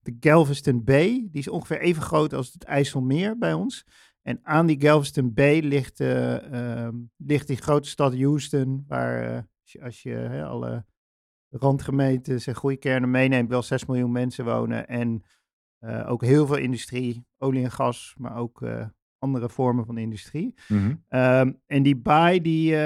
de 0.00 0.16
Galveston 0.20 0.84
Bay. 0.84 1.28
Die 1.30 1.40
is 1.40 1.48
ongeveer 1.48 1.80
even 1.80 2.02
groot 2.02 2.32
als 2.32 2.52
het 2.52 2.64
IJsselmeer 2.64 3.38
bij 3.38 3.52
ons. 3.52 3.84
En 4.22 4.40
aan 4.42 4.66
die 4.66 4.80
Galveston 4.80 5.34
Bay 5.34 5.60
ligt, 5.60 6.00
eh, 6.00 6.84
ehm, 6.84 6.96
ligt 7.16 7.46
die 7.46 7.56
grote 7.56 7.88
stad 7.88 8.18
Houston, 8.18 8.84
waar 8.88 9.22
eh, 9.22 9.36
als 9.36 9.72
je, 9.72 9.82
als 9.82 10.02
je 10.02 10.44
alle 10.44 10.84
randgemeentes 11.48 12.46
en 12.46 12.54
groeikernen 12.54 13.10
meeneemt, 13.10 13.48
wel 13.48 13.62
6 13.62 13.86
miljoen 13.86 14.12
mensen 14.12 14.44
wonen. 14.44 14.88
En 14.88 15.22
eh, 15.78 16.10
ook 16.10 16.22
heel 16.24 16.46
veel 16.46 16.56
industrie, 16.56 17.26
olie 17.38 17.64
en 17.64 17.70
gas, 17.70 18.14
maar 18.18 18.36
ook 18.36 18.64
andere 19.18 19.48
vormen 19.48 19.86
van 19.86 19.98
industrie. 19.98 20.54
Mhm. 20.68 20.94
Ehm, 21.08 21.52
en 21.66 21.82
die 21.82 21.96
baai, 21.96 22.40
die, 22.40 22.76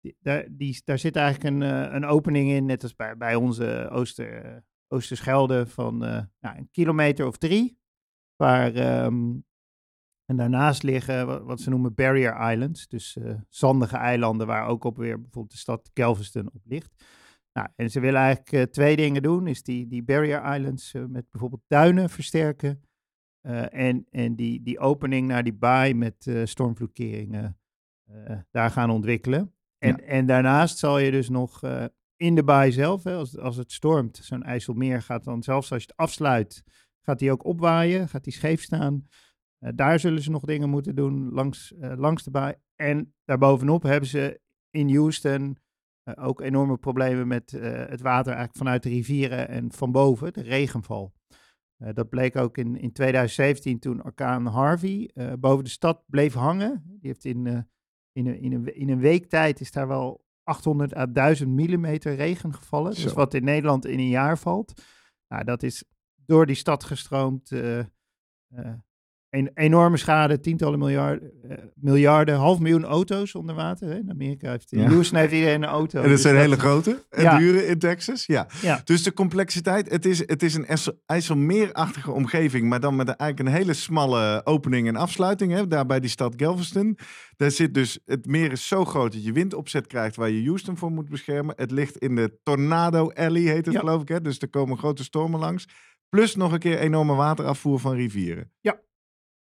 die, 0.00 0.16
daar, 0.20 0.46
die, 0.50 0.82
daar 0.84 0.98
zit 0.98 1.16
eigenlijk 1.16 1.54
een, 1.54 1.60
een 1.94 2.04
opening 2.04 2.50
in, 2.50 2.66
net 2.66 2.82
als 2.82 2.94
bij, 2.94 3.16
bij 3.16 3.34
onze 3.34 3.88
Ooster, 3.90 4.44
eh, 4.44 4.56
Oosterschelde, 4.92 5.66
van 5.66 6.04
eh, 6.04 6.22
nou, 6.40 6.56
een 6.56 6.68
kilometer 6.70 7.26
of 7.26 7.36
drie. 7.38 7.78
Waar, 8.36 8.74
ehm, 8.74 9.34
en 10.24 10.36
daarnaast 10.36 10.82
liggen 10.82 11.26
wat, 11.26 11.42
wat 11.42 11.60
ze 11.60 11.70
noemen 11.70 11.94
barrier 11.94 12.50
islands, 12.52 12.88
dus 12.88 13.16
eh, 13.16 13.34
zandige 13.48 13.96
eilanden 13.96 14.46
waar 14.46 14.66
ook 14.66 14.84
op 14.84 14.96
weer 14.96 15.20
bijvoorbeeld 15.20 15.52
de 15.52 15.58
stad 15.58 15.90
Galveston 15.94 16.50
op 16.52 16.62
ligt. 16.64 17.04
Nou, 17.52 17.68
en 17.76 17.90
ze 17.90 18.00
willen 18.00 18.20
eigenlijk 18.20 18.52
eh, 18.52 18.62
twee 18.62 18.96
dingen 18.96 19.22
doen, 19.22 19.46
is 19.46 19.62
die, 19.62 19.86
die 19.86 20.02
barrier 20.02 20.54
islands 20.54 20.92
met 20.92 21.30
bijvoorbeeld 21.30 21.62
duinen 21.66 22.10
versterken. 22.10 22.82
en 23.70 24.06
en 24.10 24.36
die, 24.36 24.62
die 24.62 24.78
opening 24.78 25.28
naar 25.28 25.42
die 25.42 25.54
baai 25.54 25.94
met 25.94 26.26
eh, 26.26 26.44
stormvloedkeringen 26.44 27.56
daar 28.50 28.70
gaan 28.70 28.90
ontwikkelen. 28.90 29.54
En, 29.78 29.96
Ja. 29.96 30.02
en 30.02 30.26
daarnaast 30.26 30.78
zal 30.78 30.98
je 30.98 31.10
dus 31.10 31.28
nog 31.28 31.60
in 32.22 32.34
de 32.34 32.44
baai 32.44 32.72
zelf, 32.72 33.04
hè, 33.04 33.14
als, 33.14 33.38
als 33.38 33.56
het 33.56 33.72
stormt, 33.72 34.16
zo'n 34.22 34.42
IJsselmeer 34.42 35.02
gaat 35.02 35.24
dan 35.24 35.42
zelfs 35.42 35.72
als 35.72 35.82
je 35.82 35.88
het 35.88 35.96
afsluit, 35.96 36.62
gaat 37.00 37.18
die 37.18 37.32
ook 37.32 37.44
opwaaien, 37.44 38.08
gaat 38.08 38.24
die 38.24 38.32
scheef 38.32 38.62
staan. 38.62 39.08
Eh, 39.58 39.72
daar 39.74 40.00
zullen 40.00 40.22
ze 40.22 40.30
nog 40.30 40.44
dingen 40.44 40.70
moeten 40.70 40.94
doen 40.94 41.32
langs, 41.32 41.74
eh, 41.74 41.92
langs 41.96 42.22
de 42.22 42.30
baai. 42.30 42.54
En 42.76 43.14
daarbovenop 43.24 43.82
hebben 43.82 44.08
ze 44.08 44.40
in 44.70 44.94
Houston 44.96 45.58
eh, 46.02 46.26
ook 46.26 46.40
enorme 46.40 46.76
problemen 46.76 47.26
met 47.26 47.50
het 47.50 48.00
water 48.00 48.32
eigenlijk 48.32 48.56
vanuit 48.56 48.82
de 48.82 48.88
rivieren 48.88 49.48
en 49.48 49.72
van 49.72 49.92
boven, 49.92 50.32
de 50.32 50.42
regenval. 50.42 51.12
Dat 51.76 52.08
bleek 52.08 52.36
ook 52.36 52.58
in, 52.58 52.76
in 52.76 52.92
2017 52.92 53.78
toen 53.78 54.04
orkaan 54.04 54.46
Harvey 54.46 55.10
boven 55.38 55.64
de 55.64 55.70
stad 55.70 56.04
bleef 56.06 56.34
hangen. 56.34 56.82
Die 56.86 57.10
heeft 57.10 57.24
in, 57.24 57.66
in, 58.12 58.26
in, 58.26 58.74
in 58.74 58.88
een 58.88 59.00
week 59.00 59.28
tijd 59.28 59.60
is 59.60 59.72
daar 59.72 59.88
wel 59.88 60.24
800 60.44 60.94
à 60.96 61.06
1000 61.06 61.48
millimeter 61.54 62.14
regen 62.14 62.54
gevallen. 62.54 62.94
Dus 62.94 63.12
wat 63.12 63.34
in 63.34 63.44
Nederland 63.44 63.86
in 63.86 63.98
een 63.98 64.08
jaar 64.08 64.38
valt. 64.38 64.82
Nou, 65.28 65.44
dat 65.44 65.62
is 65.62 65.84
door 66.26 66.46
die 66.46 66.56
stad 66.56 66.84
gestroomd. 66.84 67.52
eh, 67.52 67.78
eh, 67.78 67.86
een 69.32 69.50
enorme 69.54 69.96
schade, 69.96 70.40
tientallen 70.40 70.78
miljarden, 70.78 71.32
eh, 71.48 71.56
miljarden, 71.74 72.34
half 72.36 72.58
miljoen 72.58 72.84
auto's 72.84 73.34
onder 73.34 73.54
water. 73.54 73.88
Hè? 73.88 73.94
In 73.96 74.10
Amerika 74.10 74.50
heeft, 74.50 74.72
in 74.72 74.80
Ja. 74.80 74.88
Houston 74.88 75.18
heeft 75.18 75.32
iedereen 75.32 75.62
een 75.62 75.68
auto. 75.68 75.96
En 75.96 76.02
dat 76.02 76.12
dus 76.12 76.22
zijn 76.22 76.36
hele 76.36 76.56
grote 76.58 77.04
en 77.10 77.22
Ja. 77.22 77.38
dure 77.38 77.66
in 77.66 77.78
Texas. 77.78 78.26
Ja. 78.26 78.46
Ja. 78.62 78.80
Dus 78.84 79.02
de 79.02 79.12
complexiteit, 79.12 79.90
het 79.90 80.04
is, 80.06 80.18
het 80.26 80.42
is 80.42 80.54
een 80.54 80.66
IJssel- 80.66 81.00
IJsselmeerachtige 81.06 82.10
omgeving, 82.10 82.68
maar 82.68 82.80
dan 82.80 82.96
met 82.96 83.08
een- 83.08 83.16
eigenlijk 83.16 83.50
een 83.50 83.56
hele 83.60 83.72
smalle 83.74 84.40
opening 84.44 84.88
en 84.88 84.96
afsluiting. 84.96 85.52
Hè, 85.52 85.66
daar 85.66 85.86
bij 85.86 86.00
die 86.00 86.10
stad 86.10 86.34
Galveston. 86.36 86.98
Daar 87.36 87.50
zit 87.50 87.74
dus, 87.74 87.98
het 88.04 88.26
meer 88.26 88.52
is 88.52 88.68
zo 88.68 88.84
groot 88.84 89.12
dat 89.12 89.24
je 89.24 89.32
windopzet 89.32 89.86
krijgt 89.86 90.16
waar 90.16 90.30
je 90.30 90.44
Houston 90.44 90.76
voor 90.76 90.90
moet 90.90 91.08
beschermen. 91.08 91.54
Het 91.58 91.70
ligt 91.70 91.96
in 91.96 92.14
de 92.16 92.38
Tornado 92.42 93.10
Alley, 93.10 93.40
heet 93.42 93.66
het 93.66 93.76
geloof 93.78 94.02
ik. 94.02 94.08
Hè? 94.08 94.20
Dus 94.20 94.38
er 94.38 94.48
komen 94.50 94.78
grote 94.78 95.04
stormen 95.04 95.40
langs. 95.40 95.68
Plus 96.08 96.36
nog 96.36 96.52
een 96.52 96.58
keer 96.58 96.78
enorme 96.78 97.14
waterafvoer 97.14 97.78
van 97.80 97.94
rivieren. 97.94 98.50
Ja. 98.60 98.80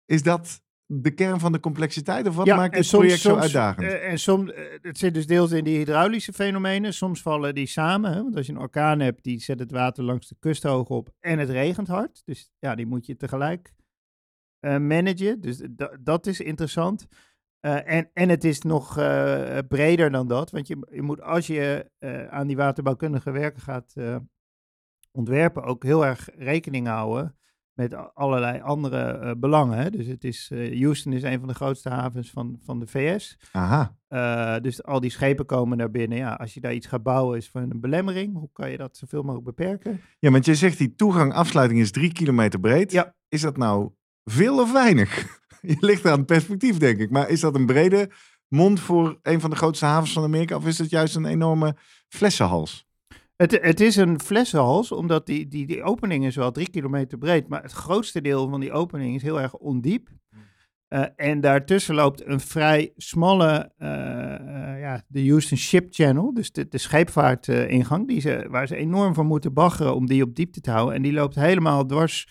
Is 0.08 0.24
dat 0.24 0.62
de 0.86 1.12
kern 1.12 1.40
van 1.40 1.52
de 1.52 1.60
complexiteit? 1.60 2.28
Of 2.28 2.36
wat 2.36 2.46
Ja, 2.46 2.56
maakt 2.56 2.76
soms- 2.76 2.90
project 2.90 3.20
zo 3.20 3.36
uitdagend? 3.36 3.88
eh, 3.88 4.12
en 4.12 4.20
soms, 4.20 4.52
eh, 4.52 4.64
het 4.82 4.98
zit 4.98 5.14
dus 5.14 5.28
deels 5.28 5.52
in 5.52 5.64
die 5.64 5.78
hydraulische 5.78 6.34
fenomenen. 6.34 6.94
Soms 6.94 7.22
vallen 7.22 7.56
die 7.56 7.68
samen. 7.68 8.12
Hè? 8.14 8.22
Want 8.24 8.36
als 8.36 8.46
je 8.46 8.52
een 8.52 8.60
orkaan 8.60 9.00
hebt, 9.00 9.24
die 9.24 9.40
zet 9.40 9.60
het 9.60 9.72
water 9.72 10.04
langs 10.04 10.28
de 10.28 10.36
kust 10.40 10.64
hoog 10.64 10.88
op 10.90 11.10
en 11.20 11.40
het 11.40 11.50
regent 11.50 11.88
hard. 11.88 12.22
Dus 12.26 12.52
ja, 12.60 12.76
die 12.76 12.86
moet 12.86 13.06
je 13.06 13.16
tegelijk 13.16 13.74
eh, 14.60 14.78
managen. 14.78 15.42
Dus 15.42 15.62
da- 15.70 15.98
dat 16.00 16.28
is 16.28 16.40
interessant. 16.42 17.08
En, 17.60 18.10
en 18.14 18.30
het 18.30 18.44
is 18.44 18.62
nog 18.62 18.94
breder 19.68 20.12
dan 20.12 20.28
dat. 20.28 20.52
Want 20.52 20.68
je, 20.68 20.88
je 20.92 21.02
moet, 21.02 21.22
als 21.22 21.48
je 21.48 21.90
aan 22.30 22.48
die 22.48 22.56
waterbouwkundige 22.56 23.32
werken 23.32 23.62
gaat 23.62 23.94
ontwerpen, 25.12 25.64
ook 25.64 25.84
heel 25.84 26.06
erg 26.06 26.30
rekening 26.36 26.88
houden 26.88 27.38
met 27.78 28.14
allerlei 28.14 28.62
andere 28.62 28.98
eh, 28.98 29.32
belangen. 29.38 29.78
Hè. 29.78 29.90
Dus 29.90 30.08
het 30.08 30.24
is, 30.24 30.50
eh, 30.52 30.82
Houston 30.82 31.14
is 31.14 31.24
een 31.24 31.40
van 31.40 31.48
de 31.48 31.54
grootste 31.54 31.90
havens 31.90 32.30
van, 32.30 32.60
van 32.64 32.80
de 32.80 32.88
VS. 32.88 33.38
Aha. 33.52 33.96
Eh, 34.08 34.56
dus 34.62 34.84
al 34.84 35.00
die 35.00 35.10
schepen 35.10 35.46
komen 35.46 35.78
naar 35.78 35.92
binnen. 35.92 36.18
Ja, 36.18 36.34
als 36.34 36.54
je 36.54 36.60
daar 36.60 36.74
iets 36.74 36.88
gaat 36.88 37.04
bouwen, 37.04 37.38
is 37.38 37.50
van 37.50 37.62
een 37.62 37.80
belemmering. 37.80 38.34
Hoe 38.34 38.50
kan 38.54 38.72
je 38.72 38.78
dat 38.78 38.98
zoveel 38.98 39.22
mogelijk 39.22 39.46
beperken? 39.46 40.02
Ja, 40.20 40.32
want 40.32 40.46
je 40.46 40.56
zegt 40.56 40.78
die 40.78 40.96
toegang-afsluiting 40.96 41.80
is 41.80 41.92
drie 41.92 42.12
kilometer 42.12 42.60
breed. 42.60 42.92
Ja. 42.92 43.16
Is 43.30 43.42
dat 43.42 43.58
nou 43.58 43.92
veel 44.24 44.60
of 44.60 44.72
weinig? 44.72 45.26
Je 45.62 45.78
ligt 45.80 46.06
aan 46.06 46.18
het 46.18 46.26
perspectief, 46.26 46.78
denk 46.78 47.00
ik. 47.00 47.10
Maar 47.10 47.30
is 47.30 47.40
dat 47.40 47.56
een 47.56 47.66
brede 47.66 48.10
mond 48.48 48.80
voor 48.80 49.20
een 49.22 49.40
van 49.40 49.50
de 49.50 49.56
grootste 49.56 49.86
havens 49.86 50.14
van 50.14 50.24
Amerika? 50.24 50.56
Of 50.56 50.66
is 50.66 50.78
het 50.78 50.90
juist 50.90 51.16
een 51.16 51.26
enorme 51.26 51.76
flessenhals? 52.08 52.87
Het, 53.38 53.60
het 53.62 53.80
is 53.80 53.96
een 53.96 54.20
flessenhals, 54.20 54.92
omdat 54.92 55.26
die, 55.26 55.48
die, 55.48 55.68
die 55.68 55.84
opening 55.84 56.26
is 56.26 56.36
wel 56.36 56.52
drie 56.52 56.70
kilometer 56.70 57.18
breed. 57.18 57.48
Maar 57.48 57.62
het 57.62 57.72
grootste 57.72 58.22
deel 58.22 58.50
van 58.50 58.60
die 58.60 58.72
opening 58.72 59.16
is 59.16 59.22
heel 59.22 59.42
erg 59.42 59.54
ondiep. 59.54 60.10
Eh, 60.88 61.04
en 61.16 61.42
daartussen 61.42 61.96
loopt 61.96 62.26
een 62.26 62.40
vrij 62.40 62.94
smalle, 62.96 63.72
eh, 63.78 64.34
eh, 64.34 64.80
ja, 64.80 65.04
de 65.08 65.28
Houston 65.28 65.58
Ship 65.58 65.88
Channel, 65.94 66.34
dus 66.34 66.52
de, 66.52 66.68
de 66.68 66.78
scheepvaartingang, 66.78 68.08
die 68.08 68.22
ze, 68.22 68.48
waar 68.50 68.68
ze 68.68 68.76
enorm 68.76 69.14
voor 69.14 69.26
moeten 69.26 69.54
baggeren 69.54 69.96
om 69.96 70.06
die 70.06 70.24
op 70.24 70.36
diepte 70.36 70.62
te 70.62 70.72
houden. 70.72 70.96
En 70.96 71.02
die 71.02 71.14
loopt 71.14 71.36
helemaal 71.36 71.86
dwars 71.86 72.28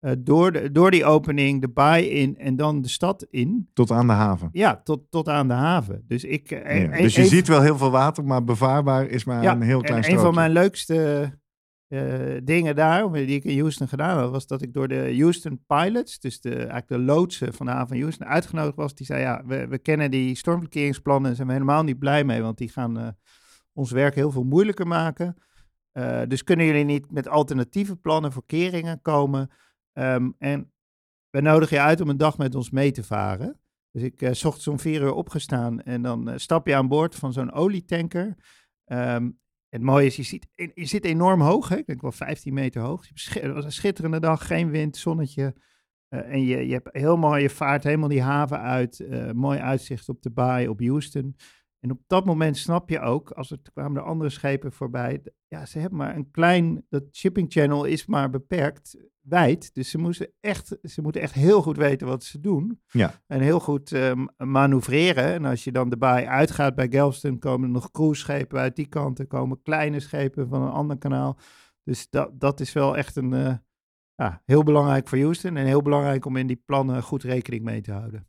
eh, 0.00 0.12
door, 0.18 0.52
de, 0.52 0.72
door 0.72 0.90
die 0.90 1.04
opening, 1.04 1.60
de 1.60 1.68
baai 1.68 2.08
in 2.08 2.38
en 2.38 2.56
dan 2.56 2.82
de 2.82 2.88
stad 2.88 3.26
in. 3.30 3.68
Tot 3.72 3.90
aan 3.90 4.06
de 4.06 4.12
haven. 4.12 4.48
Ja, 4.52 4.80
tot, 4.84 5.10
tot 5.10 5.28
aan 5.28 5.48
de 5.48 5.54
haven. 5.54 6.04
Dus, 6.06 6.24
ik, 6.24 6.50
eh, 6.50 6.82
Ja, 6.82 6.84
een- 6.96 7.02
dus 7.02 7.14
je 7.14 7.20
een- 7.22 7.26
ziet 7.28 7.48
wel 7.48 7.62
heel 7.62 7.76
veel 7.78 7.90
water, 7.90 8.24
maar 8.24 8.44
bevaarbaar 8.44 9.06
is 9.06 9.24
maar 9.24 9.42
ja, 9.42 9.52
een 9.52 9.62
heel 9.62 9.80
klein 9.80 9.96
en 9.96 10.02
strookje. 10.04 10.26
een 10.26 10.32
van 10.32 10.42
mijn 10.42 10.52
leukste 10.52 11.38
eh, 11.88 12.36
dingen 12.44 12.74
daar, 12.76 13.12
die 13.12 13.26
ik 13.26 13.44
in 13.44 13.58
Houston 13.58 13.88
gedaan 13.88 14.18
had, 14.18 14.30
was 14.30 14.46
dat 14.46 14.62
ik 14.62 14.72
door 14.72 14.88
de 14.88 15.16
Houston 15.18 15.64
Pilots, 15.66 16.18
dus 16.18 16.40
de, 16.40 16.54
eigenlijk 16.56 16.88
de 16.88 16.98
loodsen 16.98 17.54
van 17.54 17.66
de 17.66 17.72
haven 17.72 17.88
van 17.88 17.98
Houston, 18.00 18.26
uitgenodigd 18.26 18.76
was. 18.76 18.94
Die 18.94 19.06
zei, 19.06 19.20
ja, 19.20 19.42
we, 19.46 19.66
we 19.68 19.78
kennen 19.78 20.10
die 20.10 20.34
stormverkeringsplannen 20.34 21.30
en 21.30 21.36
zijn 21.36 21.48
we 21.48 21.52
helemaal 21.54 21.82
niet 21.82 21.98
blij 21.98 22.24
mee, 22.24 22.42
want 22.42 22.58
die 22.58 22.68
gaan 22.68 23.16
ons 23.72 23.90
werk 23.90 24.14
heel 24.14 24.30
veel 24.30 24.44
moeilijker 24.44 24.86
maken. 24.86 25.34
Dus 26.28 26.44
kunnen 26.44 26.66
jullie 26.66 26.84
niet 26.84 27.10
met 27.12 27.28
alternatieve 27.28 27.96
plannen 27.96 28.32
voor 28.32 28.42
keringen 28.46 29.02
komen? 29.02 29.50
Ehm, 29.92 30.30
en 30.38 30.72
we 31.30 31.40
nodigen 31.40 31.76
je 31.76 31.82
uit 31.82 32.00
om 32.00 32.08
een 32.08 32.16
dag 32.16 32.38
met 32.38 32.54
ons 32.54 32.70
mee 32.70 32.90
te 32.90 33.04
varen. 33.04 33.60
Dus 33.90 34.02
ik 34.02 34.22
eh, 34.22 34.32
's 34.32 34.44
ochtends 34.44 34.68
om 34.68 34.78
vier 34.78 35.02
uur 35.02 35.12
opgestaan 35.12 35.82
en 35.82 36.02
dan 36.02 36.28
eh, 36.28 36.38
stap 36.38 36.66
je 36.66 36.74
aan 36.74 36.88
boord 36.88 37.14
van 37.14 37.32
zo'n 37.32 37.52
olietanker. 37.52 38.36
Ehm, 38.84 39.30
het 39.68 39.82
mooie 39.82 40.06
is, 40.06 40.16
je, 40.16 40.22
ziet, 40.22 40.46
je 40.54 40.86
zit 40.86 41.04
enorm 41.04 41.40
hoog, 41.40 41.68
hè? 41.68 41.76
ik 41.76 41.86
denk 41.86 42.00
wel 42.00 42.12
15 42.12 42.54
meter 42.54 42.82
hoog. 42.82 43.08
Het 43.08 43.52
was 43.52 43.64
een 43.64 43.72
schitterende 43.72 44.20
dag, 44.20 44.46
geen 44.46 44.70
wind, 44.70 44.96
zonnetje. 44.96 45.54
Eh, 46.08 46.32
en 46.32 46.44
je, 46.44 46.66
je 46.66 46.72
hebt 46.72 46.88
heel 46.92 47.16
mooi, 47.16 47.42
je 47.42 47.50
vaart 47.50 47.84
helemaal 47.84 48.08
die 48.08 48.22
haven 48.22 48.60
uit. 48.60 49.00
eh, 49.00 49.30
mooi 49.30 49.58
uitzicht 49.58 50.08
op 50.08 50.22
de 50.22 50.30
baai, 50.30 50.68
op 50.68 50.80
Houston. 50.80 51.36
En 51.80 51.90
op 51.90 52.00
dat 52.06 52.24
moment 52.24 52.56
snap 52.56 52.88
je 52.90 53.00
ook, 53.00 53.30
als 53.30 53.50
er 53.50 53.58
kwamen 53.72 53.96
er 53.96 54.06
andere 54.06 54.30
schepen 54.30 54.72
voorbij. 54.72 55.22
Ja, 55.48 55.66
ze 55.66 55.78
hebben 55.78 55.98
maar 55.98 56.16
een 56.16 56.30
klein, 56.30 56.86
dat 56.88 57.02
shipping 57.12 57.52
channel 57.52 57.84
is 57.84 58.06
maar 58.06 58.30
beperkt 58.30 58.96
wijd. 59.30 59.74
Dus 59.74 59.90
ze, 59.90 59.98
moesten 59.98 60.32
echt, 60.40 60.76
ze 60.82 61.02
moeten 61.02 61.20
echt 61.20 61.34
heel 61.34 61.62
goed 61.62 61.76
weten 61.76 62.06
wat 62.06 62.24
ze 62.24 62.40
doen. 62.40 62.80
Ja. 62.90 63.14
En 63.26 63.40
heel 63.40 63.60
goed 63.60 63.92
eh, 63.92 64.12
m- 64.14 64.28
manoeuvreren. 64.50 65.24
En 65.24 65.44
als 65.44 65.64
je 65.64 65.72
dan 65.72 65.88
de 65.90 65.96
baai 65.96 66.26
uitgaat 66.26 66.74
bij 66.74 66.86
Galveston, 66.90 67.38
komen 67.38 67.66
er 67.66 67.72
nog 67.74 67.90
cruiseschepen 67.90 68.58
uit 68.58 68.76
die 68.76 68.86
kant. 68.86 69.18
Er 69.18 69.26
komen 69.26 69.62
kleine 69.62 70.00
schepen 70.00 70.48
van 70.48 70.62
een 70.62 70.70
ander 70.72 70.98
kanaal. 70.98 71.38
Dus 71.84 72.10
dat, 72.10 72.40
dat 72.40 72.60
is 72.60 72.72
wel 72.72 72.96
echt 72.96 73.16
een, 73.16 73.32
eh, 73.32 73.54
ja, 74.14 74.42
heel 74.44 74.62
belangrijk 74.62 75.08
voor 75.08 75.18
Houston. 75.18 75.56
En 75.56 75.66
heel 75.66 75.82
belangrijk 75.82 76.24
om 76.24 76.36
in 76.36 76.46
die 76.46 76.62
plannen 76.66 77.02
goed 77.02 77.22
rekening 77.22 77.62
mee 77.64 77.80
te 77.80 77.92
houden. 77.92 78.28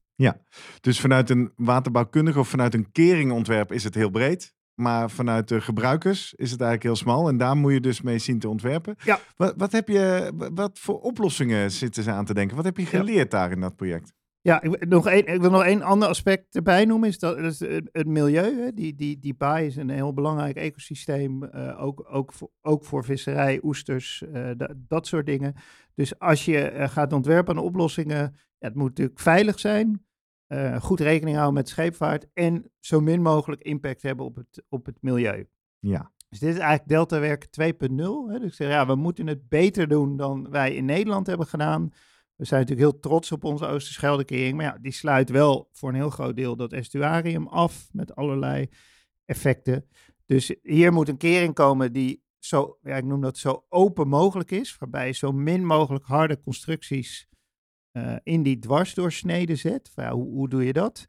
Dus 0.81 0.99
vanuit 0.99 1.29
een 1.29 1.51
waterbouwkundige 1.55 2.39
of 2.39 2.47
vanuit 2.47 2.73
een 2.73 2.91
keringontwerp 2.91 3.71
is 3.71 3.83
het 3.83 3.95
heel 3.95 4.09
breed. 4.09 4.55
Maar 4.81 5.09
vanuit 5.11 5.47
de 5.47 5.61
gebruikers 5.61 6.33
is 6.33 6.51
het 6.51 6.61
eigenlijk 6.61 6.83
heel 6.83 6.95
smal. 6.95 7.27
En 7.27 7.37
daar 7.37 7.57
moet 7.57 7.73
je 7.73 7.79
dus 7.79 8.01
mee 8.01 8.17
zien 8.17 8.39
te 8.39 8.49
ontwerpen. 8.49 8.95
Ja. 9.03 9.19
Wat, 9.35 9.53
wat, 9.57 9.71
heb 9.71 9.87
je, 9.87 10.31
wat 10.53 10.79
voor 10.79 10.99
oplossingen 10.99 11.71
zitten 11.71 12.03
ze 12.03 12.11
aan 12.11 12.25
te 12.25 12.33
denken? 12.33 12.55
Wat 12.55 12.65
heb 12.65 12.77
je 12.77 12.85
geleerd 12.85 13.31
daar 13.31 13.51
in 13.51 13.59
dat 13.59 13.75
project? 13.75 14.13
Ja, 14.41 14.61
ik, 14.61 14.69
wil 14.69 14.87
nog 14.87 15.07
één, 15.07 15.25
ik 15.25 15.41
wil 15.41 15.49
nog 15.51 15.63
één 15.63 15.81
ander 15.81 16.07
aspect 16.07 16.55
erbij 16.55 16.85
noemen. 16.85 17.09
Is 17.09 17.19
dat, 17.19 17.37
dat 17.37 17.51
is 17.51 17.59
het, 17.91 18.07
milieu. 18.07 18.59
Hè. 18.61 18.71
Die, 18.73 18.95
die, 18.95 19.19
die 19.19 19.33
baai 19.33 19.65
is 19.67 19.75
een 19.75 19.89
heel 19.89 20.13
belangrijk 20.13 20.55
ecosysteem. 20.55 21.43
eh, 21.43 21.83
ook, 21.83 22.07
ook, 22.09 22.33
voor, 22.33 22.49
ook 22.61 22.85
voor 22.85 23.03
visserij, 23.03 23.59
oesters, 23.63 24.23
eh, 24.33 24.49
da- 24.57 24.73
dat 24.87 25.07
soort 25.07 25.25
dingen. 25.25 25.53
Dus 25.95 26.19
als 26.19 26.45
je 26.45 26.59
eh, 26.61 26.89
gaat 26.89 27.13
ontwerpen 27.13 27.57
aan 27.57 27.63
oplossingen. 27.63 28.17
Ja, 28.59 28.67
het 28.67 28.75
moet 28.75 28.87
natuurlijk 28.89 29.19
veilig 29.19 29.59
zijn. 29.59 30.05
Eh, 30.51 30.81
goed 30.81 30.99
rekening 30.99 31.35
houden 31.35 31.55
met 31.55 31.69
scheepvaart. 31.69 32.27
En 32.33 32.71
zo 32.79 32.99
min 32.99 33.21
mogelijk 33.21 33.61
impact 33.61 34.01
hebben 34.01 34.25
op 34.25 34.35
het, 34.35 34.63
op 34.69 34.85
het 34.85 34.97
milieu. 35.01 35.47
Ja. 35.79 36.11
Dus 36.29 36.39
dit 36.39 36.49
is 36.49 36.57
eigenlijk 36.57 36.87
Deltawerk 36.87 37.45
2.0. 37.45 38.31
hè. 38.31 38.39
Dus 38.39 38.47
ik 38.47 38.53
zeg, 38.53 38.69
ja, 38.69 38.87
we 38.87 38.95
moeten 38.95 39.27
het 39.27 39.49
beter 39.49 39.87
doen 39.87 40.17
dan 40.17 40.49
wij 40.49 40.75
in 40.75 40.85
Nederland 40.85 41.27
hebben 41.27 41.47
gedaan. 41.47 41.93
We 42.35 42.45
zijn 42.45 42.61
natuurlijk 42.61 42.89
heel 42.89 42.99
trots 42.99 43.31
op 43.31 43.43
onze 43.43 43.65
Oosterscheldekering. 43.65 44.55
Maar 44.55 44.65
ja, 44.65 44.77
die 44.81 44.91
sluit 44.91 45.29
wel 45.29 45.69
voor 45.71 45.89
een 45.89 45.95
heel 45.95 46.09
groot 46.09 46.35
deel 46.35 46.55
dat 46.55 46.73
estuarium 46.73 47.47
af 47.47 47.89
met 47.91 48.15
allerlei 48.15 48.69
effecten. 49.25 49.85
Dus 50.25 50.55
hier 50.61 50.93
moet 50.93 51.09
een 51.09 51.17
kering 51.17 51.53
komen 51.53 51.93
die 51.93 52.23
zo, 52.39 52.77
ja, 52.81 52.95
ik 52.95 53.05
noem 53.05 53.21
dat 53.21 53.37
zo 53.37 53.65
open 53.69 54.07
mogelijk 54.07 54.51
is. 54.51 54.77
Waarbij 54.77 55.07
je 55.07 55.13
zo 55.13 55.31
min 55.31 55.65
mogelijk 55.65 56.05
harde 56.05 56.39
constructies 56.39 57.29
eh, 57.91 58.15
in 58.23 58.43
die 58.43 58.59
dwarsdoorsneden 58.59 59.57
zet. 59.57 59.89
Van, 59.93 60.03
ja, 60.03 60.11
hoe, 60.11 60.27
hoe 60.27 60.49
doe 60.49 60.65
je 60.65 60.73
dat? 60.73 61.05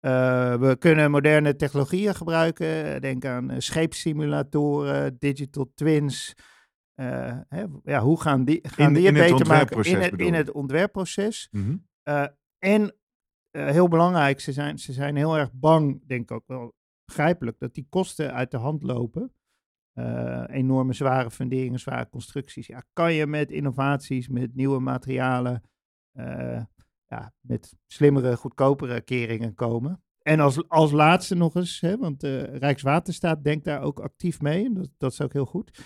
Eh, 0.00 0.56
we 0.56 0.76
kunnen 0.78 1.10
moderne 1.10 1.56
technologieën 1.56 2.14
gebruiken. 2.14 3.00
Denk 3.00 3.24
aan 3.24 3.50
eh, 3.50 3.58
scheepssimulatoren, 3.58 5.18
digital 5.18 5.72
twins. 5.74 6.34
Hè, 6.94 7.64
ja, 7.82 8.00
hoe 8.00 8.20
gaan 8.20 8.44
die, 8.44 8.58
gaan 8.62 8.88
In- 8.88 8.94
die 8.94 9.06
in 9.06 9.14
het 9.14 9.24
het 9.24 9.32
beter 9.32 9.46
maken 9.46 9.84
in 9.84 10.00
het, 10.00 10.20
in 10.20 10.34
het 10.34 10.52
ontwerpproces? 10.52 11.48
Mhm. 11.50 11.76
En 12.58 12.96
heel 13.50 13.88
belangrijk, 13.88 14.40
ze 14.40 14.52
zijn, 14.52 14.78
ze 14.78 14.92
zijn 14.92 15.16
heel 15.16 15.38
erg 15.38 15.52
bang, 15.52 16.06
denk 16.06 16.22
ik 16.22 16.30
ook 16.30 16.46
wel 16.46 16.74
begrijpelijk, 17.04 17.58
dat 17.58 17.74
die 17.74 17.86
kosten 17.88 18.32
uit 18.32 18.50
de 18.50 18.56
hand 18.56 18.82
lopen. 18.82 19.34
Enorme 20.46 20.92
zware 20.92 21.30
funderingen, 21.30 21.78
zware 21.80 22.08
constructies. 22.08 22.66
Ja, 22.66 22.82
kan 22.92 23.12
je 23.12 23.26
met 23.26 23.50
innovaties, 23.50 24.28
met 24.28 24.54
nieuwe 24.54 24.80
materialen, 24.80 25.62
ja, 27.06 27.32
met 27.40 27.74
slimmere, 27.86 28.36
goedkopere 28.36 29.00
keringen 29.00 29.54
komen? 29.54 30.04
En 30.24 30.40
als, 30.40 30.68
als 30.68 30.92
laatste 30.92 31.34
nog 31.34 31.54
eens, 31.54 31.80
hè, 31.80 31.96
want 31.96 32.22
eh, 32.22 32.56
Rijkswaterstaat 32.56 33.44
denkt 33.44 33.64
daar 33.64 33.82
ook 33.82 34.00
actief 34.00 34.40
mee. 34.40 34.64
En 34.64 34.74
dat, 34.74 34.90
dat 34.96 35.12
is 35.12 35.20
ook 35.20 35.32
heel 35.32 35.46
goed. 35.46 35.84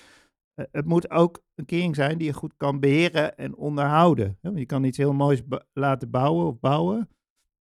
Eh, 0.54 0.64
het 0.70 0.85
moet 0.85 1.11
ook 1.11 1.42
een 1.54 1.64
kering 1.64 1.94
zijn 1.94 2.18
die 2.18 2.26
je 2.26 2.32
goed 2.32 2.56
kan 2.56 2.80
beheren 2.80 3.37
en 3.37 3.56
onderhouden. 3.56 4.38
Hè? 4.40 4.50
Je 4.50 4.66
kan 4.66 4.85
iets 4.85 4.99
heel 4.99 5.12
moois 5.12 5.42
laten 5.73 6.11
bouwen 6.11 6.47
of 6.47 6.61
bouwen. 6.61 7.08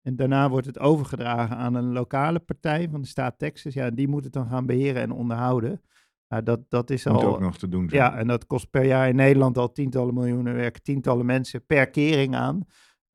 En 0.01 0.15
daarna 0.15 0.49
wordt 0.49 0.65
het 0.65 0.79
overgedragen 0.79 1.57
aan 1.57 1.75
een 1.75 1.91
lokale 1.91 2.39
partij 2.39 2.89
van 2.89 3.01
de 3.01 3.07
staat 3.07 3.39
Texas. 3.39 3.73
Ja, 3.73 3.89
die 3.89 4.07
moet 4.07 4.23
het 4.23 4.33
dan 4.33 4.47
gaan 4.47 4.65
beheren 4.65 5.01
en 5.01 5.11
onderhouden. 5.11 5.81
Nou, 6.27 6.43
dat, 6.43 6.69
dat 6.69 6.89
is 6.89 7.05
Moet 7.05 7.23
al. 7.23 7.33
ook 7.33 7.39
nog 7.39 7.57
te 7.57 7.67
doen 7.67 7.89
zijn. 7.89 8.01
Ja, 8.01 8.17
en 8.17 8.27
dat 8.27 8.47
kost 8.47 8.69
per 8.69 8.85
jaar 8.85 9.07
in 9.07 9.15
Nederland 9.15 9.57
al 9.57 9.71
tientallen 9.71 10.13
miljoenen, 10.13 10.53
werken 10.53 10.83
tientallen 10.83 11.25
mensen 11.25 11.65
per 11.65 11.89
kering 11.89 12.35
aan. 12.35 12.65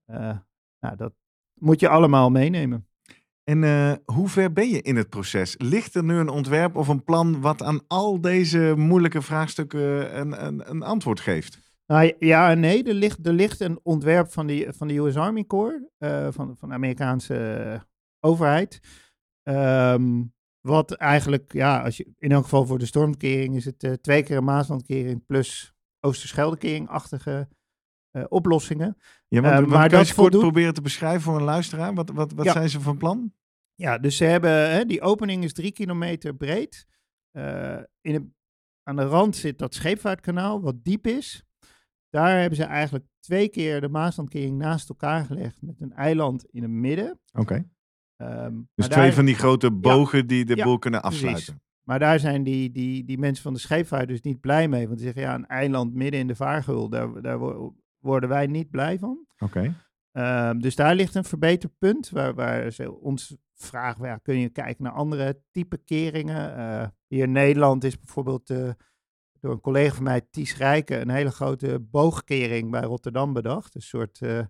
Eh, 0.05 0.37
nou, 0.81 0.97
dat 0.97 1.13
moet 1.55 1.81
je 1.81 1.89
allemaal 1.89 2.31
meenemen. 2.31 2.87
En 3.45 3.65
eh, 3.65 3.93
hoe 4.05 4.29
ver 4.29 4.53
ben 4.53 4.69
je 4.69 4.83
in 4.83 4.97
het 4.97 5.09
proces? 5.09 5.55
Ligt 5.59 5.95
er 5.95 6.05
nu 6.05 6.15
een 6.15 6.29
ontwerp 6.29 6.77
of 6.77 6.89
een 6.89 7.05
plan 7.05 7.41
wat 7.41 7.63
aan 7.63 7.81
al 7.87 8.21
deze 8.21 8.75
moeilijke 8.77 9.23
vraagstukken 9.23 10.19
een, 10.19 10.47
een, 10.47 10.71
een 10.71 10.83
antwoord 10.83 11.21
geeft? 11.21 11.61
Nou, 11.87 12.13
ja 12.19 12.51
en 12.51 12.61
nee, 12.61 12.85
er 12.85 12.95
ligt, 12.95 13.27
er 13.27 13.33
ligt 13.33 13.61
een 13.61 13.81
ontwerp 13.83 14.33
van, 14.33 14.47
die, 14.47 14.73
van 14.73 14.89
de 14.89 14.99
US 14.99 15.17
Army 15.17 15.45
Corps, 15.45 15.83
eh, 15.99 16.29
van, 16.31 16.57
van 16.57 16.69
de 16.69 16.75
Amerikaanse 16.75 17.35
eh, 17.35 17.81
overheid. 18.21 18.81
Ehm, 19.43 20.23
wat 20.63 20.93
eigenlijk, 20.93 21.53
ja, 21.53 21.83
als 21.83 21.97
je, 21.97 22.13
in 22.19 22.33
elk 22.33 22.43
geval 22.43 22.67
voor 22.67 22.79
de 22.79 22.87
stormkering 22.87 23.57
is 23.57 23.65
het 23.65 23.83
eh, 23.85 23.93
twee 23.93 24.23
keer 24.23 24.37
een 24.37 24.45
Maaslandkering 24.45 25.27
plus 25.27 25.75
Oosterscheldekering-achtige 26.01 27.49
eh, 28.11 28.25
oplossingen. 28.29 28.97
Ja, 29.29 29.43
Eh, 29.43 29.67
maar 29.67 29.83
je 29.83 29.89
dat 29.89 29.99
eens 29.99 30.09
kort 30.09 30.15
voldoet- 30.15 30.41
proberen 30.41 30.75
te 30.75 30.83
beschrijven 30.83 31.21
voor 31.23 31.37
een 31.37 31.43
luisteraar? 31.43 31.95
Wat, 31.95 32.11
wat, 32.11 32.33
wat 32.33 32.45
Ja. 32.45 32.53
zijn 32.53 32.69
ze 32.69 32.81
van 32.81 32.97
plan? 32.97 33.33
Ja, 33.75 33.99
dus 33.99 34.17
ze 34.17 34.25
hebben, 34.25 34.71
hè, 34.71 34.85
die 34.85 35.01
opening 35.01 35.45
is 35.45 35.53
drie 35.53 35.73
kilometer 35.73 36.35
breed. 36.35 36.87
In 38.01 38.35
aan 38.83 38.97
de 38.97 39.05
rand 39.05 39.37
zit 39.37 39.59
dat 39.59 39.75
scheepvaartkanaal, 39.75 40.61
wat 40.61 40.85
diep 40.85 41.07
is. 41.07 41.45
Daar 42.11 42.39
hebben 42.41 42.57
ze 42.57 42.65
eigenlijk 42.65 43.05
twee 43.21 43.49
keer 43.49 43.81
de 43.81 43.89
Maaslandkering 43.89 44.59
naast 44.59 44.89
elkaar 44.89 45.25
gelegd 45.25 45.63
met 45.63 45.81
een 45.81 45.93
eiland 45.93 46.45
in 46.51 46.63
het 46.63 46.71
midden. 46.71 47.21
Oké. 47.33 47.69
Ehm, 48.29 48.55
Dus 48.75 48.89
twee 48.89 49.05
daar- 49.05 49.13
van 49.15 49.25
die 49.25 49.35
grote 49.35 49.71
bogen 49.73 50.27
die 50.27 50.45
de 50.45 50.63
boel 50.63 50.79
kunnen 50.79 51.01
precies. 51.01 51.19
afsluiten. 51.23 51.61
Maar 51.83 51.99
daar 51.99 52.19
zijn 52.19 52.43
die, 52.43 52.71
die, 52.73 53.05
die 53.05 53.19
mensen 53.19 53.43
van 53.43 53.53
de 53.53 53.59
scheepvaart 53.59 54.09
dus 54.09 54.21
niet 54.21 54.41
blij 54.41 54.69
mee. 54.69 54.87
Want 54.87 54.97
die 54.99 55.07
zeggen, 55.07 55.23
ja, 55.23 55.35
een 55.35 55.47
eiland 55.47 55.95
midden 55.95 56.21
in 56.21 56.27
de 56.27 56.35
vaargeul, 56.35 56.89
daar, 56.89 57.23
daar 57.23 57.39
wo- 57.39 57.75
worden 57.99 58.29
wij 58.29 58.47
niet 58.47 58.71
blij 58.71 58.99
van. 58.99 59.27
Oké. 59.39 59.75
Ehm, 60.13 60.59
dus 60.59 60.77
daar 60.77 60.95
ligt 60.95 61.15
een 61.15 61.25
verbeterpunt 61.25 62.11
waar, 62.11 62.35
waar 62.35 62.71
ze 62.71 62.93
ons 63.01 63.37
vragen, 63.55 64.07
ja, 64.07 64.17
kun 64.17 64.39
je 64.39 64.49
kijken 64.49 64.85
naar 64.85 64.93
andere 64.93 65.43
type 65.51 65.79
keringen? 65.85 66.57
Eh, 66.57 66.87
hier 67.07 67.23
in 67.23 67.33
Nederland 67.33 67.85
is 67.85 67.99
bijvoorbeeld 67.99 68.51
eh, 68.51 68.71
door 69.41 69.53
een 69.53 69.61
collega 69.61 69.95
van 69.95 70.05
mij, 70.05 70.21
Ties 70.31 70.57
Rijken, 70.57 71.01
een 71.01 71.11
hele 71.11 71.31
grote 71.31 71.81
boogkering 71.91 72.71
bij 72.71 72.83
Rotterdam 72.83 73.33
bedacht. 73.33 73.75
Een 73.75 73.81
soort, 73.83 74.21
uh, 74.21 74.41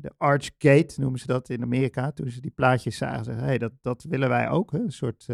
de 0.00 0.12
Arch 0.16 0.50
Gate 0.58 1.00
noemen 1.00 1.20
ze 1.20 1.26
dat 1.26 1.48
in 1.48 1.62
Amerika. 1.62 2.12
Toen 2.12 2.30
ze 2.30 2.40
die 2.40 2.50
plaatjes 2.50 2.96
zagen, 2.96 3.24
zeiden 3.24 3.44
hey, 3.44 3.58
dat, 3.58 3.72
dat 3.80 4.04
willen 4.08 4.28
wij 4.28 4.48
ook. 4.48 4.72
Hè? 4.72 4.78
Een 4.78 4.92
soort 4.92 5.26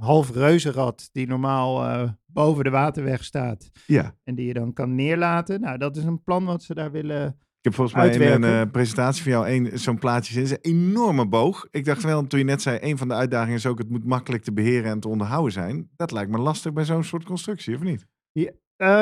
half 0.00 0.30
reuzenrad 0.30 1.08
die 1.12 1.26
normaal 1.26 2.08
boven 2.26 2.64
de 2.64 2.70
waterweg 2.70 3.24
staat. 3.24 3.70
Ja. 3.86 4.14
En 4.24 4.34
die 4.34 4.46
je 4.46 4.54
dan 4.54 4.72
kan 4.72 4.94
neerlaten. 4.94 5.60
Nou, 5.60 5.78
dat 5.78 5.96
is 5.96 6.04
een 6.04 6.22
plan 6.22 6.44
wat 6.44 6.62
ze 6.62 6.74
daar 6.74 6.90
willen 6.90 7.38
ik 7.66 7.72
heb 7.72 7.80
volgens 7.80 8.20
mij 8.20 8.28
in 8.28 8.42
een 8.42 8.66
uh, 8.66 8.70
presentatie 8.72 9.22
van 9.22 9.32
jou 9.32 9.48
een, 9.48 9.78
zo'n 9.78 9.98
plaatje 9.98 10.32
zin. 10.32 10.42
Het 10.42 10.50
is 10.50 10.58
een 10.62 10.78
enorme 10.78 11.26
boog. 11.26 11.68
Ik 11.70 11.84
dacht 11.84 12.02
wel, 12.02 12.26
toen 12.26 12.38
je 12.38 12.44
net 12.44 12.62
zei, 12.62 12.78
een 12.80 12.98
van 12.98 13.08
de 13.08 13.14
uitdagingen 13.14 13.56
is 13.56 13.66
ook 13.66 13.78
het 13.78 13.90
moet 13.90 14.04
makkelijk 14.04 14.42
te 14.42 14.52
beheren 14.52 14.90
en 14.90 15.00
te 15.00 15.08
onderhouden 15.08 15.52
zijn. 15.52 15.90
Dat 15.96 16.10
lijkt 16.10 16.30
me 16.30 16.38
lastig 16.38 16.72
bij 16.72 16.84
zo'n 16.84 17.04
soort 17.04 17.24
constructie, 17.24 17.74
of 17.74 17.82
niet? 17.82 18.06
Ja, 18.32 18.50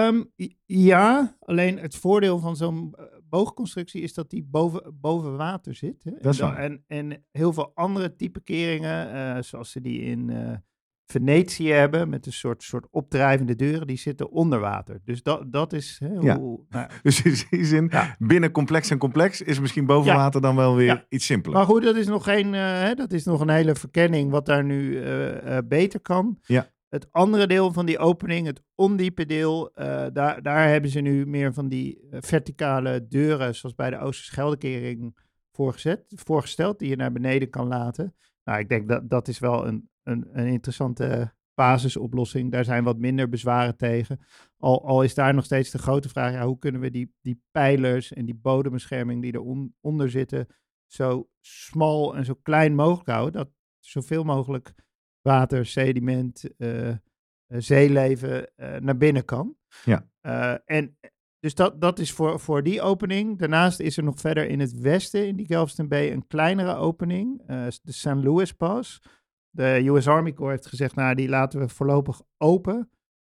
um, 0.06 0.32
ja 0.64 1.36
alleen 1.38 1.78
het 1.78 1.96
voordeel 1.96 2.38
van 2.38 2.56
zo'n 2.56 2.94
eh, 2.96 3.04
boogconstructie 3.34 4.02
is 4.02 4.14
dat 4.14 4.30
die 4.30 4.46
boven, 4.50 4.96
boven 5.00 5.36
water 5.36 5.74
zit. 5.74 6.04
Hè? 6.04 6.10
Dat 6.20 6.32
is 6.32 6.40
waar. 6.40 6.56
En, 6.56 6.84
en 6.86 7.24
heel 7.30 7.52
veel 7.52 7.72
andere 7.74 8.16
type 8.16 8.40
keringen, 8.40 9.14
uh, 9.14 9.42
zoals 9.42 9.70
ze 9.70 9.80
die 9.80 10.00
in... 10.00 10.28
Uh, 10.28 10.52
Venetië 11.06 11.70
hebben 11.70 12.08
met 12.08 12.26
een 12.26 12.32
soort, 12.32 12.62
soort 12.62 12.86
opdrijvende 12.90 13.56
deuren, 13.56 13.86
die 13.86 13.96
zitten 13.96 14.30
onder 14.30 14.60
water. 14.60 15.00
Dus 15.04 15.22
dat, 15.22 15.52
dat 15.52 15.72
is 15.72 16.00
hè, 16.04 16.14
ja. 16.20 16.38
hoe... 16.38 16.64
Nou, 16.68 16.88
dus 17.02 17.22
in 17.22 17.36
die 17.50 17.64
zin, 17.64 17.88
ja. 17.90 18.16
binnen 18.18 18.50
complex 18.50 18.90
en 18.90 18.98
complex 18.98 19.42
is 19.42 19.60
misschien 19.60 19.86
boven 19.86 20.12
ja. 20.12 20.16
water 20.16 20.40
dan 20.40 20.56
wel 20.56 20.76
weer 20.76 21.06
iets 21.08 21.26
simpeler. 21.26 21.58
Maar 21.58 21.66
goed, 21.66 21.82
dat 21.82 21.96
is 21.96 22.06
nog 22.06 22.24
geen, 22.24 22.46
uh, 22.46 22.60
hè, 22.60 22.94
dat 22.94 23.12
is 23.12 23.24
nog 23.24 23.40
een 23.40 23.48
hele 23.48 23.74
verkenning 23.74 24.30
wat 24.30 24.46
daar 24.46 24.64
nu 24.64 25.02
beter 25.64 26.00
kan. 26.00 26.38
Ja. 26.42 26.70
Het 26.94 27.12
andere 27.12 27.46
deel 27.46 27.72
van 27.72 27.86
die 27.86 27.98
opening, 27.98 28.46
het 28.46 28.62
ondiepe 28.74 29.26
deel, 29.26 29.70
daar, 30.12 30.42
daar 30.42 30.68
hebben 30.68 30.90
ze 30.90 31.00
nu 31.00 31.26
meer 31.26 31.52
van 31.52 31.68
die 31.68 32.06
verticale 32.10 33.06
deuren, 33.08 33.54
zoals 33.54 33.74
bij 33.74 33.90
de 33.90 33.98
Oosterscheldekering 33.98 35.16
voorgezet, 35.52 36.04
voorgesteld, 36.08 36.78
die 36.78 36.88
je 36.88 36.96
naar 36.96 37.12
beneden 37.12 37.50
kan 37.50 37.66
laten. 37.66 38.14
Nou, 38.44 38.58
ik 38.58 38.68
denk 38.68 38.88
dat 38.88 39.10
dat 39.10 39.28
is 39.28 39.38
wel 39.38 39.66
een, 39.66 39.88
een, 40.02 40.28
een 40.32 40.46
interessante 40.46 41.34
basisoplossing. 41.54 42.52
Daar 42.52 42.64
zijn 42.64 42.84
wat 42.84 42.98
minder 42.98 43.28
bezwaren 43.28 43.76
tegen. 43.76 44.20
Al, 44.58 44.86
al 44.86 45.02
is 45.02 45.14
daar 45.14 45.34
nog 45.34 45.44
steeds 45.44 45.70
de 45.70 45.78
grote 45.78 46.08
vraag, 46.08 46.32
ja, 46.32 46.46
hoe 46.46 46.58
kunnen 46.58 46.80
we 46.80 46.90
die, 46.90 47.14
die 47.20 47.42
pijlers 47.50 48.12
en 48.12 48.24
die 48.24 48.38
bodembescherming 48.42 49.22
die 49.22 49.34
eronder 49.34 50.10
zitten 50.10 50.46
zo 50.86 51.28
smal 51.40 52.16
en 52.16 52.24
zo 52.24 52.34
klein 52.42 52.74
mogelijk 52.74 53.08
houden, 53.08 53.32
dat 53.32 53.50
zoveel 53.78 54.24
mogelijk 54.24 54.74
water, 55.24 55.66
sediment, 55.66 56.44
uh, 56.58 56.94
zeeleven 57.48 58.48
uh, 58.56 58.76
naar 58.76 58.96
binnen 58.96 59.24
kan. 59.24 59.56
Ja. 59.84 60.06
En 60.64 60.96
dus 61.44 61.54
dat, 61.54 61.80
dat 61.80 61.98
is 61.98 62.12
voor, 62.12 62.40
voor 62.40 62.62
die 62.62 62.82
opening. 62.82 63.38
Daarnaast 63.38 63.80
is 63.80 63.96
er 63.96 64.04
nog 64.04 64.20
verder 64.20 64.48
in 64.48 64.60
het 64.60 64.78
westen, 64.78 65.26
in 65.26 65.36
die 65.36 65.46
Galveston 65.46 65.88
Bay, 65.88 66.12
een 66.12 66.26
kleinere 66.26 66.74
opening. 66.74 67.40
Uh, 67.40 67.66
de 67.82 67.92
St. 67.92 68.06
Louis 68.06 68.52
Pass. 68.52 69.02
De 69.50 69.82
US 69.84 70.08
Army 70.08 70.32
Corps 70.32 70.50
heeft 70.50 70.66
gezegd, 70.66 70.94
nou, 70.94 71.14
die 71.14 71.28
laten 71.28 71.60
we 71.60 71.68
voorlopig 71.68 72.22
open. 72.36 72.90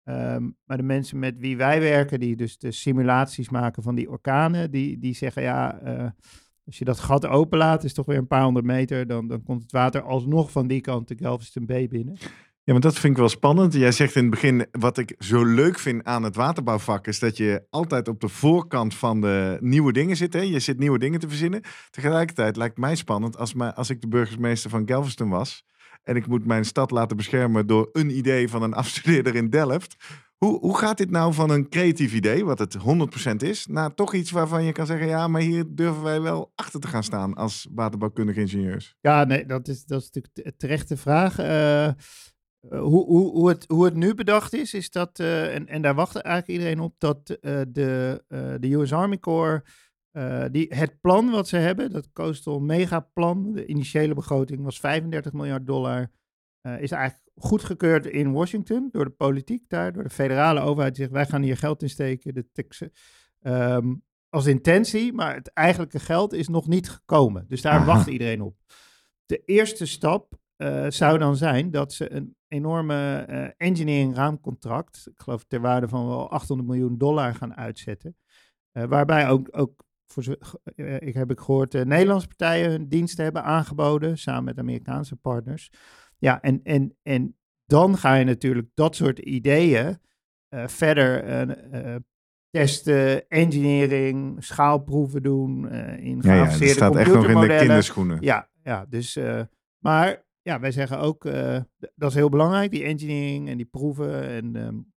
Um, 0.09 0.57
maar 0.63 0.77
de 0.77 0.83
mensen 0.83 1.19
met 1.19 1.37
wie 1.37 1.57
wij 1.57 1.79
werken, 1.79 2.19
die 2.19 2.35
dus 2.35 2.57
de 2.57 2.71
simulaties 2.71 3.49
maken 3.49 3.83
van 3.83 3.95
die 3.95 4.09
orkanen, 4.09 4.71
die, 4.71 4.99
die 4.99 5.13
zeggen, 5.13 5.41
ja, 5.41 5.81
uh, 5.83 6.09
als 6.65 6.77
je 6.77 6.85
dat 6.85 6.99
gat 6.99 7.25
openlaat, 7.25 7.83
is 7.83 7.93
toch 7.93 8.05
weer 8.05 8.17
een 8.17 8.27
paar 8.27 8.43
honderd 8.43 8.65
meter, 8.65 9.07
dan, 9.07 9.27
dan 9.27 9.43
komt 9.43 9.61
het 9.61 9.71
water 9.71 10.01
alsnog 10.01 10.51
van 10.51 10.67
die 10.67 10.81
kant 10.81 11.07
de 11.07 11.15
Galveston 11.17 11.65
Bay 11.65 11.87
binnen. 11.87 12.17
Ja, 12.63 12.73
maar 12.73 12.81
dat 12.81 12.99
vind 12.99 13.13
ik 13.13 13.19
wel 13.19 13.29
spannend. 13.29 13.73
Jij 13.73 13.91
zegt 13.91 14.15
in 14.15 14.21
het 14.21 14.31
begin, 14.31 14.65
wat 14.71 14.97
ik 14.97 15.15
zo 15.19 15.43
leuk 15.43 15.79
vind 15.79 16.03
aan 16.03 16.23
het 16.23 16.35
waterbouwvak, 16.35 17.07
is 17.07 17.19
dat 17.19 17.37
je 17.37 17.63
altijd 17.69 18.07
op 18.07 18.19
de 18.19 18.27
voorkant 18.27 18.95
van 18.95 19.21
de 19.21 19.57
nieuwe 19.61 19.93
dingen 19.93 20.17
zit. 20.17 20.33
Hè? 20.33 20.39
Je 20.39 20.59
zit 20.59 20.79
nieuwe 20.79 20.99
dingen 20.99 21.19
te 21.19 21.27
verzinnen. 21.27 21.61
Tegelijkertijd 21.89 22.55
lijkt 22.55 22.77
mij 22.77 22.95
spannend 22.95 23.37
als, 23.37 23.53
als 23.75 23.89
ik 23.89 24.01
de 24.01 24.07
burgemeester 24.07 24.69
van 24.69 24.87
Galveston 24.87 25.29
was 25.29 25.65
en 26.05 26.15
ik 26.15 26.27
moet 26.27 26.45
mijn 26.45 26.65
stad 26.65 26.91
laten 26.91 27.17
beschermen 27.17 27.67
door 27.67 27.89
een 27.91 28.17
idee 28.17 28.49
van 28.49 28.63
een 28.63 28.73
afstudeerder 28.83 29.35
in 29.35 29.49
Delft. 29.49 29.95
Hoe, 30.37 30.59
hoe 30.59 30.77
gaat 30.77 30.97
dit 30.97 31.09
nou 31.09 31.33
van 31.33 31.49
een 31.49 31.69
creatief 31.69 32.13
idee, 32.13 32.45
wat 32.45 32.59
het 32.59 32.77
100% 32.77 33.35
is, 33.35 33.65
naar 33.65 33.93
toch 33.93 34.13
iets 34.13 34.31
waarvan 34.31 34.63
je 34.63 34.71
kan 34.71 34.85
zeggen, 34.85 35.07
ja, 35.07 35.27
maar 35.27 35.41
hier 35.41 35.75
durven 35.75 36.03
wij 36.03 36.21
wel 36.21 36.51
achter 36.55 36.79
te 36.79 36.87
gaan 36.87 37.03
staan 37.03 37.33
als 37.33 37.67
waterbouwkundige 37.71 38.39
ingenieurs? 38.39 38.95
Ja, 39.01 39.23
nee, 39.23 39.45
dat 39.45 39.67
is, 39.67 39.85
dat 39.85 40.01
is 40.01 40.09
natuurlijk 40.11 40.57
terechte 40.57 40.97
vraag. 40.97 41.39
Uh, 41.39 41.89
hoe, 42.69 43.05
hoe, 43.05 43.31
hoe, 43.31 43.49
het, 43.49 43.65
hoe 43.67 43.85
het 43.85 43.93
nu 43.93 44.13
bedacht 44.13 44.53
is, 44.53 44.73
is 44.73 44.89
dat, 44.89 45.19
uh, 45.19 45.55
en, 45.55 45.67
en 45.67 45.81
daar 45.81 45.95
wacht 45.95 46.15
eigenlijk 46.15 46.59
iedereen 46.59 46.79
op, 46.79 46.95
dat 46.97 47.27
de, 47.27 48.23
de 48.59 48.73
US 48.73 48.93
Army 48.93 49.19
Corps, 49.19 49.61
die, 50.51 50.67
het 50.69 51.01
plan 51.01 51.29
wat 51.29 51.47
ze 51.47 51.57
hebben, 51.57 51.91
dat 51.91 52.11
Coastal 52.13 52.59
Megaplan, 52.59 53.51
de 53.53 53.65
initiële 53.65 54.13
begroting 54.13 54.63
was 54.63 54.79
35 54.79 55.33
miljard 55.33 55.67
dollar, 55.67 56.11
is 56.61 56.91
eigenlijk 56.91 57.24
goedgekeurd 57.35 58.05
in 58.05 58.31
Washington 58.31 58.89
door 58.91 59.05
de 59.05 59.11
politiek 59.11 59.69
daar, 59.69 59.93
door 59.93 60.03
de 60.03 60.09
federale 60.09 60.59
overheid. 60.59 60.95
Die 60.95 61.03
zegt, 61.03 61.15
wij 61.15 61.25
gaan 61.25 61.41
hier 61.41 61.57
geld 61.57 61.81
in 61.81 61.89
steken, 61.89 62.33
de 62.33 62.51
Texas, 62.51 62.87
um, 63.41 64.03
als 64.29 64.45
intentie, 64.45 65.13
maar 65.13 65.35
het 65.35 65.53
eigenlijke 65.53 65.99
geld 65.99 66.33
is 66.33 66.47
nog 66.47 66.67
niet 66.67 66.89
gekomen. 66.89 67.45
Dus 67.47 67.61
daar 67.61 67.73
Aha. 67.73 67.85
wacht 67.85 68.07
iedereen 68.07 68.41
op. 68.41 68.55
De 69.25 69.41
eerste 69.45 69.85
stap 69.85 70.33
uh, 70.57 70.85
zou 70.89 71.17
dan 71.17 71.35
zijn 71.35 71.71
dat 71.71 71.93
ze 71.93 72.11
een 72.11 72.35
enorme 72.47 73.25
uh, 73.29 73.47
engineering 73.57 74.15
raamcontract, 74.15 75.07
ik 75.11 75.19
geloof 75.19 75.43
ter 75.43 75.61
waarde 75.61 75.87
van 75.87 76.07
wel 76.07 76.29
800 76.29 76.69
miljoen 76.69 76.97
dollar 76.97 77.35
gaan 77.35 77.55
uitzetten. 77.55 78.17
Uh, 78.73 78.83
waarbij 78.83 79.29
ook, 79.29 79.47
ook 79.51 79.83
voor, 80.05 80.37
ik 80.99 81.13
heb 81.13 81.31
ik 81.31 81.39
gehoord, 81.39 81.73
Nederlandse 81.73 82.27
partijen 82.27 82.69
hun 82.69 82.87
diensten 82.87 83.23
hebben 83.23 83.43
aangeboden, 83.43 84.17
samen 84.17 84.43
met 84.43 84.59
Amerikaanse 84.59 85.15
partners. 85.15 85.69
Ja, 86.25 86.41
en, 86.41 86.63
en, 86.63 86.97
en 87.03 87.37
dan 87.65 87.97
ga 87.97 88.15
je 88.15 88.25
natuurlijk 88.25 88.67
dat 88.73 88.95
soort 88.95 89.19
ideeën 89.19 89.99
verder 90.49 91.23
testen, 92.49 93.27
engineering, 93.27 94.43
schaalproeven 94.43 95.23
doen, 95.23 95.71
in 95.97 96.19
ja, 96.21 96.35
ja, 96.35 96.57
dat 96.57 96.69
staat 96.69 96.95
echt 96.95 97.13
nog 97.13 97.27
in 97.27 97.39
de 97.39 97.57
kinderschoenen. 97.57 98.17
Ja, 98.21 98.49
ja 98.63 98.85
dus, 98.85 99.19
maar 99.77 100.25
ja, 100.41 100.59
wij 100.59 100.71
zeggen 100.71 100.99
ook, 100.99 101.23
dat 101.95 102.09
is 102.09 102.13
heel 102.13 102.29
belangrijk, 102.29 102.71
die 102.71 102.83
engineering 102.83 103.49
en 103.49 103.57
die 103.57 103.65
proeven. 103.65 104.23
En, 104.29 104.55
um, 104.55 104.93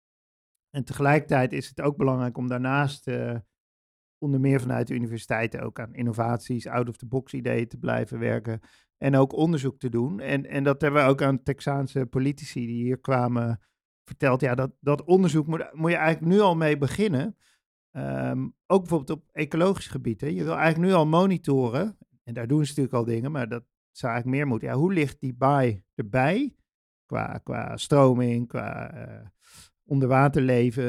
en 0.71 0.85
tegelijkertijd 0.85 1.53
is 1.53 1.69
het 1.69 1.81
ook 1.81 1.97
belangrijk 1.97 2.37
om 2.37 2.49
daarnaast, 2.49 3.11
onder 4.19 4.41
meer 4.41 4.61
vanuit 4.61 4.87
de 4.87 4.95
universiteiten, 4.95 5.61
ook 5.61 5.81
aan 5.81 5.95
innovaties, 5.95 6.67
out-of-the-box 6.67 7.33
ideeën 7.33 7.69
te 7.69 7.79
blijven 7.79 8.19
werken. 8.19 8.61
En 8.99 9.17
ook 9.17 9.33
onderzoek 9.33 9.79
te 9.79 9.89
doen. 9.89 10.21
En, 10.21 10.47
en 10.47 10.65
dat 10.65 10.81
hebben 10.81 11.05
we 11.05 11.09
ook 11.09 11.23
aan 11.23 11.43
Texaanse 11.43 12.07
politici 12.07 12.67
die 12.67 12.83
hier 12.83 13.01
kwamen 13.01 13.61
verteld. 14.05 14.41
Ja, 14.41 14.55
dat, 14.55 14.71
dat 14.81 15.05
onderzoek 15.05 15.47
moet, 15.47 15.73
moet 15.73 15.91
je 15.91 15.97
eigenlijk 15.97 16.33
nu 16.33 16.41
al 16.41 16.57
mee 16.57 16.79
beginnen. 16.79 17.37
Um, 17.93 18.55
ook 18.67 18.81
bijvoorbeeld 18.81 19.19
op 19.19 19.29
ecologisch 19.33 19.87
gebied. 19.87 20.21
Hè. 20.21 20.27
Je 20.27 20.45
wil 20.45 20.57
eigenlijk 20.57 20.91
nu 20.91 20.97
al 20.97 21.07
monitoren. 21.07 21.99
En 22.25 22.35
daar 22.35 22.47
doen 22.47 22.63
ze 22.63 22.69
natuurlijk 22.69 22.95
al 22.95 23.05
dingen, 23.05 23.33
maar 23.33 23.49
dat, 23.49 23.65
zou 23.99 24.13
eigenlijk 24.13 24.43
meer 24.43 24.51
moeten. 24.51 24.69
Ja, 24.69 24.75
hoe 24.75 24.93
ligt 24.93 25.21
die 25.21 25.35
baai 25.35 25.83
erbij? 25.95 26.55
Qua, 27.07 27.41
qua 27.43 27.77
stroming, 27.77 28.49
qua 28.49 28.95
uh, 28.95 29.27
onderwaterleven. 29.85 30.85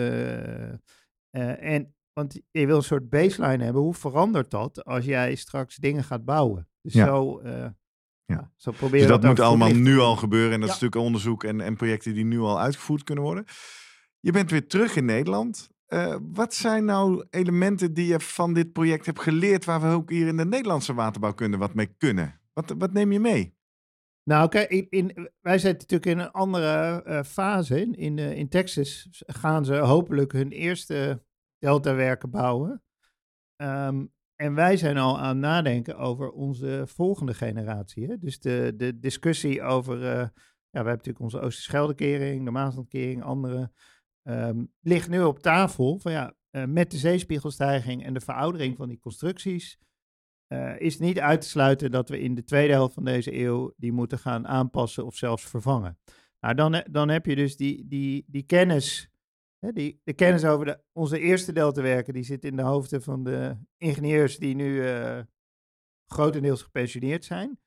Uh, 1.31 1.63
en, 1.63 1.95
want 2.13 2.41
je 2.51 2.65
wil 2.65 2.75
een 2.75 2.83
soort 2.83 3.09
baseline 3.09 3.63
hebben. 3.63 3.81
Hoe 3.81 3.93
verandert 3.93 4.51
dat 4.51 4.85
als 4.85 5.05
jij 5.05 5.35
straks 5.35 5.75
dingen 5.75 6.03
gaat 6.03 6.25
bouwen? 6.25 6.67
Dus 6.81 6.93
ja. 6.93 7.05
zo, 7.05 7.41
uh, 7.41 7.65
ja. 8.29 8.51
zo 8.55 8.71
proberen 8.71 8.99
dus 8.99 9.07
dat, 9.07 9.21
dat 9.21 9.29
moet 9.29 9.39
allemaal 9.39 9.73
nu 9.73 9.99
al 9.99 10.15
gebeuren. 10.15 10.53
En 10.53 10.59
dat 10.59 10.69
ja. 10.69 10.75
is 10.75 10.81
natuurlijk 10.81 11.07
onderzoek 11.07 11.43
en, 11.43 11.61
en 11.61 11.75
projecten 11.75 12.13
die 12.13 12.25
nu 12.25 12.39
al 12.39 12.59
uitgevoerd 12.59 13.03
kunnen 13.03 13.23
worden. 13.23 13.45
Je 14.19 14.31
bent 14.31 14.51
weer 14.51 14.67
terug 14.67 14.95
in 14.95 15.05
Nederland. 15.05 15.69
Uh, 15.87 16.15
wat 16.21 16.53
zijn 16.53 16.85
nou 16.85 17.25
elementen 17.29 17.93
die 17.93 18.07
je 18.07 18.19
van 18.19 18.53
dit 18.53 18.71
project 18.71 19.05
hebt 19.05 19.19
geleerd, 19.19 19.65
waar 19.65 19.81
we 19.81 19.87
ook 19.87 20.09
hier 20.09 20.27
in 20.27 20.37
de 20.37 20.45
Nederlandse 20.45 20.93
waterbouwkunde 20.93 21.57
wat 21.57 21.73
mee 21.73 21.95
kunnen? 21.97 22.39
Wat, 22.53 22.73
wat 22.77 22.93
neem 22.93 23.11
je 23.11 23.19
mee? 23.19 23.57
Nou, 24.23 24.49
kijk, 24.49 24.69
in, 24.69 24.87
in, 24.89 25.29
wij 25.41 25.57
zitten 25.57 25.87
natuurlijk 25.87 26.05
in 26.05 26.19
een 26.19 26.31
andere 26.31 27.03
uh, 27.07 27.23
fase. 27.23 27.81
In, 27.81 27.95
in, 27.95 28.17
uh, 28.17 28.31
in, 28.31 28.49
Texas 28.49 29.07
gaan 29.25 29.65
ze 29.65 29.75
hopelijk 29.75 30.31
hun 30.31 30.51
eerste 30.51 31.23
deltawerken 31.59 32.29
bouwen. 32.29 32.83
Um, 33.61 34.11
en 34.41 34.54
wij 34.54 34.78
zijn 34.78 34.97
al 34.97 35.19
aan 35.19 35.28
het 35.28 35.38
nadenken 35.38 35.97
over 35.97 36.32
onze 36.32 36.84
volgende 36.88 37.34
generatie. 37.34 38.08
Hè? 38.08 38.17
Dus 38.17 38.39
de, 38.39 38.73
de 38.78 38.99
discussie 38.99 39.62
over, 39.62 39.97
uh, 39.97 40.04
ja, 40.04 40.32
we 40.69 40.78
hebben 40.78 40.93
natuurlijk 40.93 41.23
onze 41.23 41.39
Oosterscheldekering, 41.39 42.45
de 42.45 42.52
Maaslandkering, 42.52 43.23
andere, 43.23 43.71
um, 44.23 44.71
ligt 44.82 45.10
nu 45.10 45.21
op 45.21 45.39
tafel. 45.39 45.99
Van 45.99 46.12
ja, 46.12 46.34
eh, 46.49 46.65
met 46.65 46.91
de 46.91 46.97
zeespiegelstijging 46.97 48.06
en 48.06 48.13
de 48.13 48.19
veroudering 48.19 48.78
van 48.78 48.88
die 48.88 48.99
constructies 48.99 49.80
uh, 50.54 50.80
is 50.80 50.99
niet 50.99 51.19
uit 51.19 51.41
te 51.41 51.47
sluiten 51.47 51.91
dat 51.91 52.10
we 52.10 52.19
in 52.19 52.36
de 52.36 52.43
tweede 52.43 52.73
helft 52.73 52.93
van 52.93 53.06
deze 53.06 53.36
eeuw 53.36 53.73
die 53.78 53.91
moeten 53.91 54.19
gaan 54.19 54.47
aanpassen 54.47 55.06
of 55.06 55.15
zelfs 55.15 55.43
vervangen. 55.43 55.97
Nou, 56.39 56.56
dan, 56.56 56.84
dan 56.91 57.10
heb 57.10 57.25
je 57.25 57.36
dus 57.36 57.58
die, 57.58 57.88
die, 57.88 58.25
die 58.28 58.43
kennis, 58.43 59.12
die, 59.59 60.01
de 60.03 60.13
kennis 60.13 60.45
over 60.45 60.65
de, 60.65 60.81
onze 60.91 61.19
eerste 61.19 61.53
deltawerken, 61.53 62.13
die 62.13 62.23
zit 62.23 62.43
in 62.43 62.55
de 62.55 62.61
hoofden 62.61 63.01
van 63.01 63.23
de 63.23 63.57
ingenieurs 63.77 64.37
die 64.37 64.55
nu 64.55 64.83
uh, 64.83 65.19
grotendeels 66.05 66.61
gepensioneerd 66.61 67.25
zijn. 67.25 67.59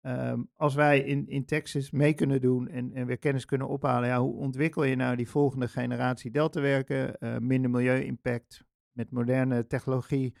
Um, 0.00 0.50
als 0.54 0.74
wij 0.74 1.00
in, 1.00 1.28
in 1.28 1.44
Texas 1.44 1.90
mee 1.90 2.14
kunnen 2.14 2.40
doen 2.40 2.68
en, 2.68 2.92
en 2.92 3.06
weer 3.06 3.18
kennis 3.18 3.44
kunnen 3.44 3.68
ophalen, 3.68 4.08
ja, 4.08 4.20
hoe 4.20 4.34
ontwikkel 4.34 4.84
je 4.84 4.96
nou 4.96 5.16
die 5.16 5.28
volgende 5.28 5.68
generatie 5.68 6.30
deltawerken, 6.30 7.16
uh, 7.20 7.36
minder 7.38 7.70
milieu-impact, 7.70 8.64
met 8.92 9.10
moderne 9.10 9.66
technologie 9.66 10.36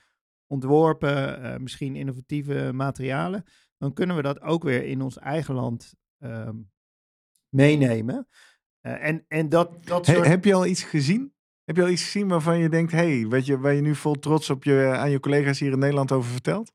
ontworpen, 0.46 1.42
uh, 1.42 1.56
misschien 1.56 1.96
innovatieve 1.96 2.70
materialen, 2.74 3.44
dan 3.76 3.92
kunnen 3.92 4.16
we 4.16 4.22
dat 4.22 4.40
ook 4.40 4.62
weer 4.62 4.84
in 4.84 5.02
ons 5.02 5.18
eigen 5.18 5.54
land 5.54 5.94
um, 6.18 6.70
meenemen. 7.48 8.28
Uh, 8.86 9.04
en, 9.04 9.24
en 9.28 9.48
dat, 9.48 9.84
dat 9.86 10.06
soort... 10.06 10.18
He, 10.18 10.30
heb 10.30 10.44
je 10.44 10.54
al 10.54 10.66
iets 10.66 10.82
gezien? 10.82 11.32
Heb 11.64 11.76
je 11.76 11.82
al 11.82 11.88
iets 11.88 12.04
gezien 12.04 12.28
waarvan 12.28 12.58
je 12.58 12.68
denkt, 12.68 12.92
hé, 12.92 13.20
hey, 13.20 13.42
je, 13.42 13.58
waar 13.58 13.74
je 13.74 13.80
nu 13.80 13.94
vol 13.94 14.14
trots 14.14 14.50
op 14.50 14.64
je, 14.64 14.94
aan 14.96 15.10
je 15.10 15.20
collega's 15.20 15.58
hier 15.58 15.72
in 15.72 15.78
Nederland 15.78 16.12
over 16.12 16.30
vertelt? 16.30 16.72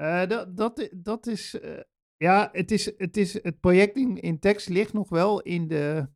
Uh, 0.00 0.26
dat, 0.26 0.56
dat, 0.56 0.88
dat 0.94 1.26
is, 1.26 1.54
uh, 1.54 1.80
ja, 2.16 2.48
het, 2.52 2.70
is, 2.70 2.98
het, 2.98 3.16
is, 3.16 3.42
het 3.42 3.60
project 3.60 3.96
in, 3.96 4.20
in 4.20 4.38
tekst 4.38 4.68
ligt 4.68 4.92
nog 4.92 5.08
wel 5.08 5.40
in 5.40 5.68
de, 5.68 6.08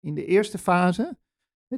in 0.00 0.14
de 0.14 0.24
eerste 0.24 0.58
fase. 0.58 1.18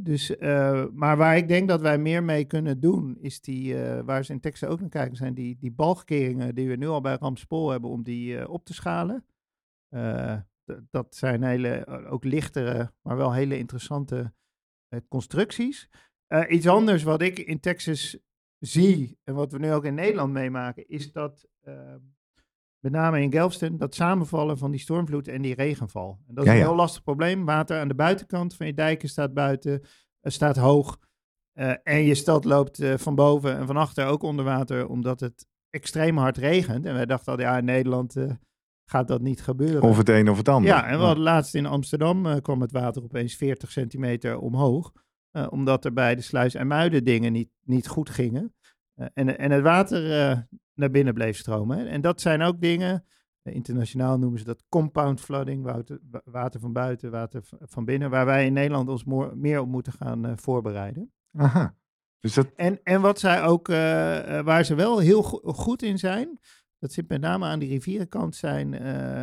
Dus, 0.03 0.31
uh, 0.31 0.87
maar 0.93 1.17
waar 1.17 1.37
ik 1.37 1.49
denk 1.49 1.69
dat 1.69 1.81
wij 1.81 1.99
meer 1.99 2.25
mee 2.25 2.45
kunnen 2.45 2.81
doen, 2.81 3.19
is 3.21 3.41
die, 3.41 3.77
waar 4.03 4.25
ze 4.25 4.33
in 4.33 4.41
teksten 4.41 4.69
ook 4.69 4.81
naar 4.81 4.89
kijken, 4.89 5.17
zijn 5.17 5.35
die, 5.35 5.57
die 5.59 5.73
balkeringen 5.73 6.55
die 6.55 6.69
we 6.69 6.77
nu 6.77 6.87
al 6.87 7.01
bij 7.01 7.17
Ramspoor 7.17 7.71
hebben 7.71 7.91
om 7.91 8.03
die 8.03 8.49
op 8.49 8.65
te 8.65 8.75
schalen. 8.75 9.27
Dat 10.91 11.15
zijn 11.15 11.43
hele, 11.43 11.87
ook 12.09 12.25
lichtere, 12.25 12.93
maar 13.03 13.17
wel 13.17 13.33
hele 13.33 13.59
interessante 13.59 14.33
constructies. 15.09 15.89
iets 16.49 16.69
anders 16.69 17.03
wat 17.03 17.23
ik 17.23 17.39
in 17.39 17.61
Texas 17.61 18.19
zie, 18.59 19.19
en 19.25 19.35
wat 19.35 19.53
we 19.53 19.59
nu 19.59 19.73
ook 19.73 19.85
in 19.85 19.95
Nederland 19.95 20.33
meemaken, 20.33 20.89
is 20.89 21.13
dat 21.13 21.47
uh, 21.69 21.95
met 22.79 22.93
name 22.93 23.23
in 23.23 23.33
Galveston, 23.33 23.77
dat 23.77 23.95
samenvallen 23.95 24.59
van 24.59 24.71
die 24.71 24.81
stormvloed 24.81 25.29
en 25.29 25.43
die 25.43 25.55
regenval. 25.55 26.21
En 26.29 26.35
dat 26.35 26.45
is 26.45 26.51
ja, 26.51 26.57
een 26.57 26.65
heel 26.65 26.75
lastig 26.75 27.03
probleem. 27.03 27.45
Water 27.45 27.81
aan 27.81 27.89
de 27.89 27.95
buitenkant 27.95 28.55
van 28.55 28.67
je 28.67 28.75
dijken 28.75 29.09
staat 29.09 29.35
buiten, 29.35 29.83
staat 30.23 30.57
hoog. 30.57 30.99
Uh, 31.55 31.75
en 31.83 32.03
je 32.03 32.15
stad 32.15 32.45
loopt 32.45 32.85
van 32.97 33.15
boven 33.15 33.57
en 33.57 33.67
van 33.67 33.77
achter 33.77 34.07
ook 34.07 34.23
onder 34.23 34.45
water, 34.45 34.89
omdat 34.89 35.21
het 35.21 35.47
extreem 35.71 36.17
hard 36.17 36.37
regent. 36.37 36.87
En 36.87 36.95
wij 36.95 37.07
dachten 37.07 37.33
al, 37.33 37.41
ja, 37.41 37.59
in 37.59 37.65
Nederland 37.65 38.17
gaat 38.91 39.09
dat 39.09 39.21
niet 39.21 39.43
gebeuren. 39.43 39.83
Of 39.83 39.97
het 39.97 40.09
een 40.09 40.31
of 40.31 40.37
het 40.37 40.49
ander. 40.49 40.71
Ja, 40.71 40.87
en 40.87 40.99
wat 40.99 41.17
laatst 41.17 41.55
in 41.55 41.67
Amsterdam 41.67 42.41
kwam 42.41 42.61
het 42.61 42.73
water 42.73 43.03
opeens 43.03 43.37
40 43.37 43.73
centimeter 43.73 44.39
omhoog. 44.39 44.93
Uh, 45.37 45.47
omdat 45.51 45.85
er 45.85 45.93
bij 45.93 46.15
de 46.15 46.23
sluis 46.23 46.55
en 46.55 46.67
muiden 46.67 47.05
dingen 47.05 47.33
niet, 47.33 47.51
niet 47.63 47.89
goed 47.89 48.11
gingen. 48.11 48.55
Uh, 48.97 49.07
en, 49.15 49.39
en 49.39 49.51
het 49.51 49.63
water 49.63 50.03
naar 50.75 50.91
binnen 50.91 51.15
bleef 51.15 51.37
stromen. 51.37 51.89
En 51.89 52.01
dat 52.01 52.21
zijn 52.21 52.43
ook 52.43 52.61
dingen, 52.61 53.05
internationaal 53.43 54.19
noemen 54.19 54.39
ze 54.39 54.45
dat 54.45 54.65
compound 54.69 55.21
flooding, 55.21 55.65
water, 55.65 55.99
water 56.25 56.61
van 56.61 56.73
buiten, 56.73 57.11
water 57.11 57.43
van 57.61 57.85
binnen, 57.85 58.11
waar 58.11 58.27
wij 58.27 58.47
in 58.47 58.53
Nederland 58.53 58.89
ons 58.89 59.05
meer 59.35 59.61
op 59.61 59.69
moeten 59.69 59.93
gaan 59.93 60.39
voorbereiden. 60.39 61.13
Aha. 61.37 61.75
Dus 62.21 62.35
dat... 62.35 62.47
en, 62.55 62.81
en 62.83 63.01
wat 63.01 63.19
zij 63.19 63.43
ook, 63.43 63.67
waar 63.67 64.65
ze 64.65 64.75
wel 64.75 64.99
heel 64.99 65.23
go 65.23 65.53
goed 65.53 65.83
in 65.83 65.99
zijn, 65.99 66.39
dat 66.79 66.93
zit 66.93 67.09
met 67.09 67.21
name 67.21 67.47
aan 67.47 67.59
die 67.59 67.69
rivierenkant, 67.69 68.37
zijn 68.37 68.73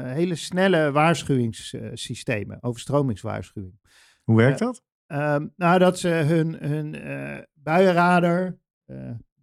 hele 0.09 0.35
snelle 0.35 0.91
waarschuwingssystemen, 0.91 2.63
overstromingswaarschuwing. 2.63 3.79
Hoe 4.23 4.37
werkt 4.37 4.59
dat? 4.59 4.83
Um, 5.07 5.53
nou, 5.55 5.79
dat 5.79 5.99
ze 5.99 6.07
hun, 6.07 6.53
hun 6.53 6.93
uh, 6.93 7.37
buienradar, 7.53 8.57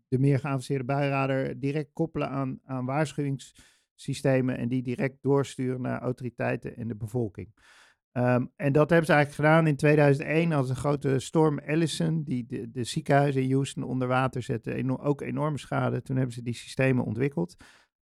de 0.08 0.18
meer 0.18 0.38
geavanceerde 0.38 0.84
buienradar, 0.84 1.58
direct 1.58 1.90
koppelen 1.92 2.28
aan, 2.28 2.58
aan 2.64 2.84
waarschuwingssystemen 2.84 4.56
en 4.56 4.68
die 4.68 4.82
direct 4.82 5.16
doorsturen 5.20 5.80
naar 5.80 6.00
autoriteiten 6.00 6.76
en 6.76 6.88
de 6.88 6.96
bevolking. 6.96 7.54
Um, 8.12 8.52
en 8.56 8.72
dat 8.72 8.90
hebben 8.90 9.06
ze 9.06 9.12
eigenlijk 9.12 9.34
gedaan 9.34 9.66
in 9.66 9.76
2001 9.76 10.52
als 10.52 10.68
een 10.68 10.76
grote 10.76 11.18
storm 11.18 11.58
Allison, 11.58 12.22
die 12.22 12.46
de, 12.46 12.70
de 12.70 12.84
ziekenhuizen 12.84 13.42
in 13.42 13.52
Houston 13.52 13.82
onder 13.82 14.08
water 14.08 14.42
zette, 14.42 14.74
eno 14.74 14.96
ook 14.96 15.20
enorme 15.20 15.58
schade. 15.58 16.02
Toen 16.02 16.16
hebben 16.16 16.34
ze 16.34 16.42
die 16.42 16.54
systemen 16.54 17.04
ontwikkeld. 17.04 17.56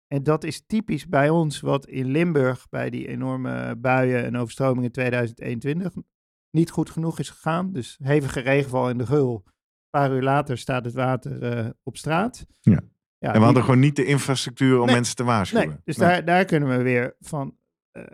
En 0.09 0.23
dat 0.23 0.45
is 0.45 0.63
typisch 0.67 1.09
bij 1.09 1.31
ons, 1.31 1.61
wat 1.61 1.87
in 1.87 2.07
Limburg 2.07 2.69
bij 2.69 2.91
die 2.91 3.09
enorme 3.09 3.77
buien 3.77 4.25
en 4.25 4.37
overstromingen 4.37 4.85
in 4.85 4.93
2021 4.93 5.93
niet 6.51 6.71
goed 6.71 6.91
genoeg 6.91 7.19
is 7.19 7.31
gegaan. 7.31 7.73
Dus 7.73 7.99
hevige 8.03 8.41
regenval 8.41 8.91
in 8.91 8.99
de 8.99 9.07
Geul. 9.07 9.43
Een 9.45 10.01
paar 10.01 10.13
uur 10.13 10.23
later 10.23 10.59
staat 10.59 10.85
het 10.85 10.95
water 10.95 11.59
uh, 11.59 11.71
op 11.83 11.97
straat. 11.97 12.47
Ja. 12.61 12.81
ja 13.19 13.33
en 13.33 13.39
we 13.39 13.45
hadden 13.45 13.65
gewoon 13.65 13.81
niet 13.81 13.97
de 13.97 14.05
infrastructuur 14.05 14.79
om 14.79 14.87
nee, 14.87 14.95
mensen 14.95 15.17
te 15.17 15.25
waarschuwen. 15.25 15.69
Nee, 15.69 15.77
dus 15.85 15.97
nee. 15.97 16.09
Daar, 16.09 16.25
daar 16.25 16.45
kunnen 16.45 16.69
we 16.69 16.83
weer 16.83 17.17
van, 17.21 17.57
uh, 17.93 18.05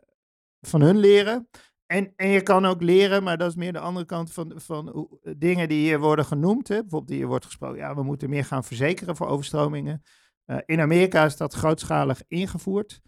van 0.61 0.81
hun 0.81 0.97
leren. 0.97 1.49
En, 1.87 2.13
en 2.17 2.29
je 2.29 2.43
kan 2.43 2.65
ook 2.65 2.83
leren, 2.83 3.23
maar 3.23 3.39
dat 3.39 3.49
is 3.49 3.57
meer 3.57 3.73
de 3.73 3.79
andere 3.79 4.07
kant 4.07 4.33
van, 4.33 4.53
van 4.57 5.09
uh, 5.23 5.35
dingen 5.37 5.69
die 5.69 5.79
hier 5.79 6.01
worden 6.01 6.25
genoemd. 6.25 6.69
Hè. 6.69 6.81
Bijvoorbeeld 6.81 7.19
hier 7.19 7.27
wordt 7.27 7.45
gesproken, 7.45 7.79
ja, 7.79 7.95
we 7.95 8.03
moeten 8.03 8.31
meer 8.31 8.45
gaan 8.45 8.65
verzekeren 8.65 9.17
voor 9.17 9.27
overstromingen. 9.27 10.03
Uh, 10.47 10.57
in 10.65 10.81
Amerika 10.81 11.25
is 11.25 11.37
dat 11.37 11.55
grootschalig 11.55 12.23
ingevoerd. 12.29 13.03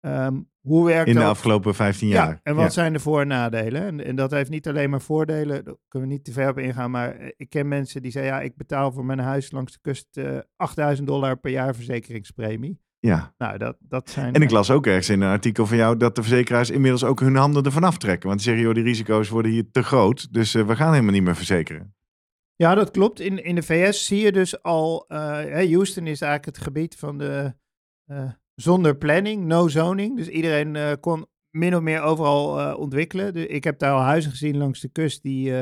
Um, 0.00 0.50
hoe 0.60 0.86
werkt 0.86 1.08
In 1.08 1.14
de 1.14 1.20
dat? 1.20 1.28
afgelopen 1.28 1.74
15 1.74 2.08
jaar. 2.08 2.28
Ja, 2.28 2.40
en 2.42 2.54
wat 2.54 2.64
ja. 2.64 2.70
zijn 2.70 2.92
de 2.92 2.98
voor- 2.98 3.20
en 3.20 3.28
nadelen? 3.28 3.82
En, 3.82 4.04
en, 4.04 4.16
dat 4.16 4.30
heeft 4.30 4.50
niet 4.50 4.68
alleen 4.68 4.90
maar 4.90 5.00
voordelen, 5.00 5.64
daar 5.64 5.74
kunnen 5.88 6.08
we 6.08 6.14
niet 6.14 6.24
te 6.24 6.32
ver 6.32 6.48
op 6.48 6.58
ingaan, 6.58 6.90
maar 6.90 7.32
ik 7.36 7.48
ken 7.48 7.68
mensen 7.68 8.02
die 8.02 8.10
zeggen, 8.10 8.32
ja, 8.32 8.40
ik 8.40 8.56
betaal 8.56 8.92
voor 8.92 9.04
mijn 9.04 9.18
huis 9.18 9.50
langs 9.50 9.72
de 9.72 9.78
kust 9.80 10.16
uh, 10.16 10.38
8000 10.56 11.06
dollar 11.06 11.36
per 11.36 11.50
jaar 11.50 11.74
verzekeringspremie. 11.74 12.80
Ja. 13.00 13.34
Nou, 13.38 13.58
dat, 13.58 13.76
dat 13.80 14.10
zijn... 14.10 14.34
En 14.34 14.42
ik 14.42 14.50
las 14.50 14.70
ook 14.70 14.86
ergens 14.86 15.08
in 15.08 15.20
een 15.20 15.30
artikel 15.30 15.66
van 15.66 15.76
jou 15.76 15.96
dat 15.96 16.14
de 16.14 16.22
verzekeraars 16.22 16.70
inmiddels 16.70 17.04
ook 17.04 17.20
hun 17.20 17.36
handen 17.36 17.64
ervan 17.64 17.84
aftrekken. 17.84 18.28
Want 18.28 18.40
die 18.40 18.48
zeggen, 18.48 18.66
joh, 18.66 18.74
die 18.74 18.84
risico's 18.84 19.28
worden 19.28 19.50
hier 19.50 19.70
te 19.70 19.82
groot, 19.82 20.32
dus 20.32 20.54
uh, 20.54 20.66
we 20.66 20.76
gaan 20.76 20.92
helemaal 20.92 21.12
niet 21.12 21.22
meer 21.22 21.36
verzekeren. 21.36 21.93
Ja, 22.56 22.74
dat 22.74 22.90
klopt. 22.90 23.20
In, 23.20 23.44
in 23.44 23.54
de 23.54 23.62
VS 23.62 24.06
zie 24.06 24.20
je 24.20 24.32
dus 24.32 24.62
al, 24.62 25.04
uh, 25.08 25.18
Houston 25.52 26.06
is 26.06 26.20
eigenlijk 26.20 26.56
het 26.56 26.58
gebied 26.58 26.96
van 26.96 27.18
de 27.18 27.54
uh, 28.06 28.32
zonder 28.54 28.96
planning, 28.96 29.44
no 29.44 29.68
zoning. 29.68 30.16
Dus 30.16 30.28
iedereen 30.28 30.74
uh, 30.74 30.92
kon 31.00 31.26
min 31.50 31.76
of 31.76 31.80
meer 31.80 32.00
overal 32.00 32.76
ontwikkelen. 32.76 33.34
De, 33.34 33.46
ik 33.46 33.64
heb 33.64 33.78
daar 33.78 33.92
al 33.92 34.00
huizen 34.00 34.30
gezien 34.30 34.56
langs 34.56 34.80
de 34.80 34.88
kust 34.88 35.22
die 35.22 35.52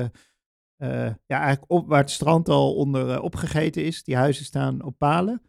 ja, 1.27 1.39
eigenlijk 1.39 1.65
op, 1.67 1.89
waar 1.89 2.01
het 2.01 2.11
strand 2.11 2.49
al 2.49 2.75
onder 2.75 3.21
opgegeten 3.21 3.85
is. 3.85 4.05
Die 4.05 4.17
huizen 4.17 4.45
staan 4.45 4.83
op 4.83 4.99
palen. 4.99 5.43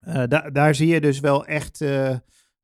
Da 0.00 0.50
daar 0.50 0.74
zie 0.74 0.86
je 0.86 1.00
dus 1.00 1.20
wel 1.20 1.46
echt 1.46 1.78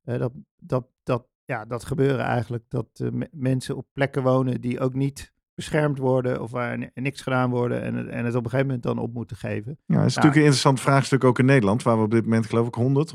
dat, 0.03 0.33
dat, 0.57 0.87
dat, 1.03 1.27
ja, 1.45 1.65
dat 1.65 1.85
gebeuren 1.85 2.25
eigenlijk. 2.25 2.65
Dat 2.69 3.11
mensen 3.31 3.77
op 3.77 3.87
plekken 3.93 4.23
wonen 4.23 4.61
die 4.61 4.81
ook 4.81 4.95
niet 4.95 5.32
beschermd 5.55 5.99
worden 5.99 6.43
of 6.43 6.51
waar 6.51 6.91
niks 6.95 7.21
gedaan 7.21 7.51
worden 7.51 7.83
en 7.83 7.95
het, 7.95 8.09
en 8.09 8.25
het 8.25 8.35
op 8.35 8.45
een 8.45 8.51
gegeven 8.51 8.67
moment 8.67 8.83
dan 8.83 8.99
op 8.99 9.15
moeten 9.15 9.37
geven. 9.37 9.79
Ja, 9.87 9.97
dat 9.97 10.07
is 10.07 10.15
natuurlijk 10.15 10.35
een 10.35 10.41
interessant 10.41 10.81
vraagstuk 10.81 11.25
ook 11.25 11.39
in 11.39 11.45
Nederland, 11.45 11.83
waar 11.83 11.97
we 11.97 12.03
op 12.03 12.11
dit 12.11 12.25
moment 12.25 12.47
geloof 12.47 12.67
ik 12.67 12.75
100, 12.75 13.13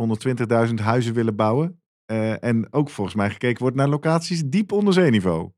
120.000 0.69 0.73
huizen 0.73 1.13
willen 1.13 1.35
bouwen. 1.35 1.81
Uh, 2.11 2.43
en 2.43 2.73
ook 2.73 2.89
volgens 2.89 3.15
mij 3.15 3.29
gekeken 3.29 3.61
wordt 3.61 3.75
naar 3.75 3.89
locaties 3.89 4.43
diep 4.45 4.71
onder 4.71 4.93
zeeniveau. 4.93 5.51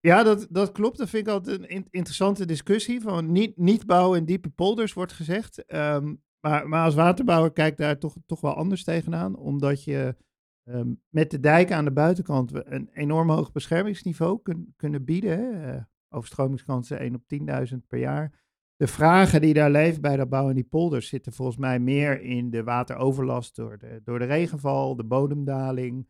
Ja, 0.00 0.22
dat, 0.22 0.46
dat 0.50 0.72
klopt. 0.72 0.98
Dat 0.98 1.08
vind 1.08 1.26
ik 1.26 1.32
altijd 1.32 1.58
een 1.58 1.68
in 1.68 1.86
interessante 1.90 2.44
discussie. 2.44 3.00
Van 3.00 3.32
niet, 3.32 3.56
niet 3.56 3.86
bouwen 3.86 4.18
in 4.18 4.24
diepe 4.24 4.50
polders 4.50 4.92
wordt 4.92 5.12
gezegd. 5.12 5.74
Um, 5.74 6.22
maar, 6.40 6.68
maar 6.68 6.84
als 6.84 6.94
waterbouwer 6.94 7.52
kijkt 7.52 7.78
daar 7.78 7.98
toch, 7.98 8.16
toch 8.26 8.40
wel 8.40 8.54
anders 8.54 8.84
tegenaan. 8.84 9.36
Omdat 9.36 9.84
je 9.84 10.16
um, 10.64 11.00
met 11.08 11.30
de 11.30 11.40
dijken 11.40 11.76
aan 11.76 11.84
de 11.84 11.92
buitenkant 11.92 12.50
een 12.54 12.88
enorm 12.92 13.30
hoog 13.30 13.52
beschermingsniveau 13.52 14.40
kun, 14.42 14.74
kunnen 14.76 15.04
bieden. 15.04 15.38
Hè? 15.38 15.78
Overstromingskansen 16.14 16.98
1 16.98 17.14
op 17.14 17.22
10.000 17.72 17.78
per 17.88 17.98
jaar. 17.98 18.42
De 18.76 18.86
vragen 18.86 19.40
die 19.40 19.54
daar 19.54 19.70
leven 19.70 20.00
bij 20.00 20.16
dat 20.16 20.28
bouwen 20.28 20.54
in 20.54 20.60
die 20.60 20.70
polders 20.70 21.08
zitten 21.08 21.32
volgens 21.32 21.56
mij 21.56 21.78
meer 21.78 22.20
in 22.20 22.50
de 22.50 22.62
wateroverlast 22.62 23.56
door 23.56 23.78
de, 23.78 24.00
door 24.04 24.18
de 24.18 24.24
regenval, 24.24 24.96
de 24.96 25.04
bodemdaling, 25.04 26.06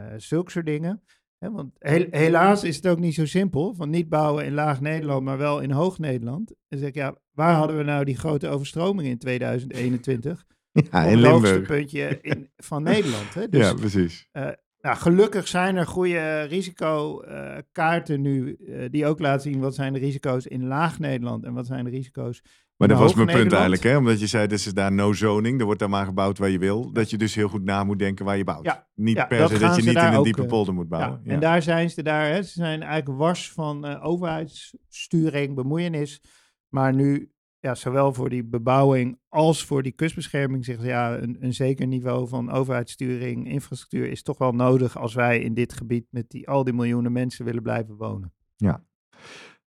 uh, 0.00 0.06
zulke 0.16 0.50
soort 0.50 0.66
dingen. 0.66 1.02
He, 1.38 1.50
want 1.50 1.74
he 1.78 2.06
helaas 2.10 2.64
is 2.64 2.76
het 2.76 2.86
ook 2.86 2.98
niet 2.98 3.14
zo 3.14 3.26
simpel, 3.26 3.74
van 3.74 3.90
niet 3.90 4.08
bouwen 4.08 4.44
in 4.44 4.54
laag 4.54 4.80
Nederland, 4.80 5.24
maar 5.24 5.38
wel 5.38 5.60
in 5.60 5.70
hoog 5.70 5.98
Nederland. 5.98 6.54
En 6.68 6.78
zeg 6.78 6.88
ik, 6.88 6.94
ja, 6.94 7.16
waar 7.30 7.54
hadden 7.54 7.76
we 7.76 7.82
nou 7.82 8.04
die 8.04 8.16
grote 8.16 8.48
overstroming 8.48 9.08
in 9.08 9.18
2021? 9.18 10.46
Ja, 10.90 11.04
in 11.04 11.18
het 11.18 11.26
hoogste 11.26 11.60
puntje 11.60 12.18
in, 12.20 12.50
van 12.56 12.82
Nederland. 12.82 13.34
Hè? 13.34 13.48
Dus, 13.50 13.60
ja, 13.60 13.74
precies. 13.74 14.28
Uh, 14.32 14.50
nou, 14.80 14.96
gelukkig 14.96 15.48
zijn 15.48 15.76
er 15.76 15.86
goede 15.86 16.42
risicokaarten 16.42 18.20
nu, 18.20 18.56
uh, 18.60 18.84
die 18.90 19.06
ook 19.06 19.18
laten 19.18 19.50
zien 19.50 19.60
wat 19.60 19.74
zijn 19.74 19.92
de 19.92 19.98
risico's 19.98 20.46
in 20.46 20.66
laag 20.66 20.98
Nederland 20.98 21.44
en 21.44 21.52
wat 21.54 21.66
zijn 21.66 21.84
de 21.84 21.90
risico's 21.90 22.42
maar 22.78 22.88
dat 22.88 22.98
was 22.98 23.14
mijn 23.14 23.26
punt 23.26 23.52
eigenlijk, 23.52 23.82
hè? 23.82 23.96
omdat 23.96 24.20
je 24.20 24.26
zei, 24.26 24.46
dus 24.46 24.66
is 24.66 24.74
daar 24.74 24.92
no 24.92 25.12
zoning, 25.12 25.58
er 25.58 25.64
wordt 25.64 25.80
daar 25.80 25.88
maar 25.90 26.04
gebouwd 26.04 26.38
waar 26.38 26.48
je 26.48 26.58
wil. 26.58 26.92
Dat 26.92 27.10
je 27.10 27.16
dus 27.16 27.34
heel 27.34 27.48
goed 27.48 27.64
na 27.64 27.84
moet 27.84 27.98
denken 27.98 28.24
waar 28.24 28.36
je 28.36 28.44
bouwt. 28.44 28.64
Ja, 28.64 28.86
niet 28.94 29.16
ja, 29.16 29.26
per 29.26 29.48
se 29.48 29.58
dat 29.58 29.76
je 29.76 29.82
niet 29.82 29.96
in 29.96 30.12
een 30.12 30.22
diepe 30.22 30.42
eh, 30.42 30.48
polder 30.48 30.74
moet 30.74 30.88
bouwen. 30.88 31.20
Ja, 31.24 31.32
En 31.32 31.40
daar 31.40 31.62
zijn 31.62 31.90
ze 31.90 32.02
daar, 32.02 32.26
hè, 32.26 32.42
ze 32.42 32.52
zijn 32.52 32.82
eigenlijk 32.82 33.18
wars 33.18 33.52
van 33.52 33.86
uh, 33.86 34.04
overheidssturing, 34.04 35.54
bemoeienis. 35.54 36.22
Maar 36.68 36.94
nu, 36.94 37.30
ja, 37.60 37.74
zowel 37.74 38.12
voor 38.12 38.28
die 38.28 38.44
bebouwing 38.44 39.18
als 39.28 39.64
voor 39.64 39.82
die 39.82 39.92
kustbescherming, 39.92 40.64
zeggen 40.64 40.84
ze 40.84 40.90
ja, 40.90 41.18
een, 41.18 41.36
een 41.40 41.54
zeker 41.54 41.86
niveau 41.86 42.28
van 42.28 42.50
overheidssturing, 42.50 43.48
infrastructuur 43.48 44.10
is 44.10 44.22
toch 44.22 44.38
wel 44.38 44.52
nodig 44.52 44.98
als 44.98 45.14
wij 45.14 45.40
in 45.40 45.54
dit 45.54 45.72
gebied 45.72 46.06
met 46.10 46.30
die, 46.30 46.48
al 46.48 46.64
die 46.64 46.74
miljoenen 46.74 47.12
mensen 47.12 47.44
willen 47.44 47.62
blijven 47.62 47.96
wonen. 47.96 48.32
Ja. 48.56 48.84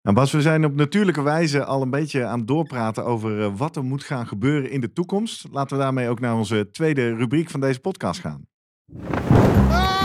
Nou 0.02 0.16
Bas, 0.16 0.32
we 0.32 0.42
zijn 0.42 0.64
op 0.64 0.74
natuurlijke 0.74 1.22
wijze 1.22 1.64
al 1.64 1.82
een 1.82 1.90
beetje 1.90 2.24
aan 2.24 2.38
het 2.38 2.48
doorpraten 2.48 3.04
over 3.04 3.38
uh, 3.38 3.56
wat 3.56 3.76
er 3.76 3.84
moet 3.84 4.02
gaan 4.02 4.26
gebeuren 4.26 4.70
in 4.70 4.80
de 4.80 4.92
toekomst. 4.92 5.46
Laten 5.50 5.76
we 5.76 5.82
daarmee 5.82 6.08
ook 6.08 6.20
naar 6.20 6.36
onze 6.36 6.68
tweede 6.70 7.14
rubriek 7.14 7.50
van 7.50 7.60
deze 7.60 7.80
podcast 7.80 8.20
gaan. 8.20 8.46
Ah! 9.70 9.99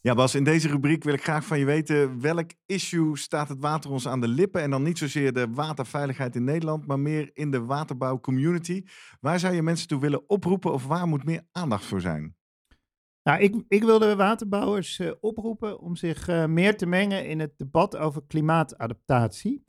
Ja, 0.00 0.14
Bas, 0.14 0.34
in 0.34 0.44
deze 0.44 0.68
rubriek 0.68 1.04
wil 1.04 1.14
ik 1.14 1.22
graag 1.22 1.44
van 1.44 1.58
je 1.58 1.64
weten 1.64 2.20
welk 2.20 2.50
issue 2.66 3.16
staat 3.16 3.48
het 3.48 3.60
water 3.60 3.90
ons 3.90 4.08
aan 4.08 4.20
de 4.20 4.28
lippen. 4.28 4.62
En 4.62 4.70
dan 4.70 4.82
niet 4.82 4.98
zozeer 4.98 5.32
de 5.32 5.48
waterveiligheid 5.50 6.36
in 6.36 6.44
Nederland, 6.44 6.86
maar 6.86 6.98
meer 6.98 7.30
in 7.34 7.50
de 7.50 7.64
waterbouwcommunity. 7.64 8.84
Waar 9.20 9.38
zou 9.38 9.54
je 9.54 9.62
mensen 9.62 9.88
toe 9.88 10.00
willen 10.00 10.28
oproepen 10.28 10.72
of 10.72 10.86
waar 10.86 11.06
moet 11.06 11.24
meer 11.24 11.46
aandacht 11.52 11.84
voor 11.84 12.00
zijn? 12.00 12.36
Nou, 13.22 13.40
ik, 13.40 13.64
ik 13.68 13.80
de 13.80 14.16
waterbouwers 14.16 14.98
uh, 14.98 15.12
oproepen 15.20 15.80
om 15.80 15.96
zich 15.96 16.28
uh, 16.28 16.46
meer 16.46 16.76
te 16.76 16.86
mengen 16.86 17.26
in 17.26 17.40
het 17.40 17.58
debat 17.58 17.96
over 17.96 18.22
klimaatadaptatie. 18.26 19.64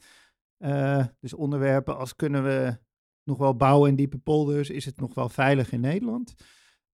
Uh, 0.59 1.05
dus 1.19 1.33
onderwerpen 1.33 1.97
als 1.97 2.15
kunnen 2.15 2.43
we 2.43 2.77
nog 3.23 3.37
wel 3.37 3.55
bouwen 3.55 3.89
in 3.89 3.95
diepe 3.95 4.17
polders, 4.17 4.69
is 4.69 4.85
het 4.85 4.99
nog 4.99 5.13
wel 5.13 5.29
veilig 5.29 5.71
in 5.71 5.79
Nederland? 5.79 6.33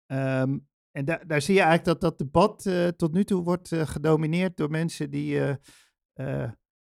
Um, 0.06 0.66
en 0.96 1.04
da 1.04 1.20
daar 1.26 1.42
zie 1.42 1.54
je 1.54 1.60
eigenlijk 1.60 2.00
dat 2.00 2.00
dat 2.00 2.18
debat 2.18 2.70
tot 2.96 3.12
nu 3.12 3.24
toe 3.24 3.42
wordt 3.42 3.74
gedomineerd 3.74 4.56
door 4.56 4.70
mensen 4.70 5.10
die 5.10 5.40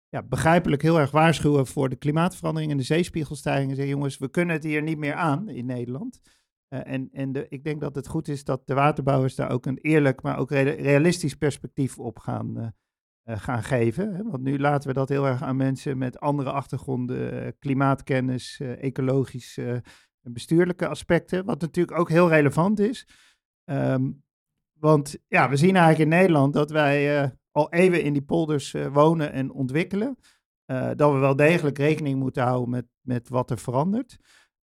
ja, 0.08 0.22
begrijpelijk 0.24 0.82
heel 0.82 0.98
erg 0.98 1.10
waarschuwen 1.10 1.66
voor 1.66 1.88
de 1.88 1.96
klimaatverandering 1.96 2.70
en 2.70 2.76
de 2.76 2.82
zeespiegelstijging. 2.82 3.70
En 3.70 3.76
zeggen, 3.76 3.94
jongens, 3.94 4.18
we 4.18 4.30
kunnen 4.30 4.54
het 4.54 4.64
hier 4.64 4.82
niet 4.82 4.98
meer 4.98 5.14
aan 5.14 5.48
in 5.48 5.66
Nederland. 5.66 6.20
En 6.68 7.08
en 7.12 7.32
de, 7.32 7.46
ik 7.48 7.64
denk 7.64 7.80
dat 7.80 7.94
het 7.94 8.06
goed 8.06 8.28
is 8.28 8.44
dat 8.44 8.66
de 8.66 8.74
waterbouwers 8.74 9.34
daar 9.34 9.50
ook 9.50 9.66
een 9.66 9.78
eerlijk, 9.78 10.22
maar 10.22 10.38
ook 10.38 10.50
realistisch 10.50 11.34
perspectief 11.34 11.98
op 11.98 12.18
gaan, 12.18 12.74
gaan 13.24 13.62
geven. 13.62 14.14
Hè? 14.14 14.22
Want 14.22 14.42
nu 14.42 14.58
laten 14.58 14.88
we 14.88 14.94
dat 14.94 15.08
heel 15.08 15.26
erg 15.26 15.42
aan 15.42 15.56
mensen 15.56 15.98
met 15.98 16.20
andere 16.20 16.50
achtergronden, 16.50 17.58
klimaatkennis, 17.58 18.60
ecologische, 18.60 19.82
bestuurlijke 20.20 20.88
aspecten, 20.88 21.44
wat 21.44 21.60
natuurlijk 21.60 21.98
ook 21.98 22.08
heel 22.08 22.28
relevant 22.28 22.80
is. 22.80 23.08
Um, 23.72 24.22
want 24.78 25.16
ja, 25.28 25.48
we 25.48 25.56
zien 25.56 25.76
eigenlijk 25.76 26.10
in 26.10 26.18
Nederland 26.18 26.52
dat 26.52 26.70
wij 26.70 27.32
al 27.50 27.72
even 27.72 28.02
in 28.02 28.12
die 28.12 28.22
polders 28.22 28.74
wonen 28.92 29.32
en 29.32 29.52
ontwikkelen. 29.52 30.18
dat 30.96 31.12
we 31.12 31.18
wel 31.18 31.36
degelijk 31.36 31.78
rekening 31.78 32.18
moeten 32.18 32.42
houden 32.42 32.70
met, 32.70 32.86
met 33.00 33.28
wat 33.28 33.50
er 33.50 33.58
verandert. 33.58 34.18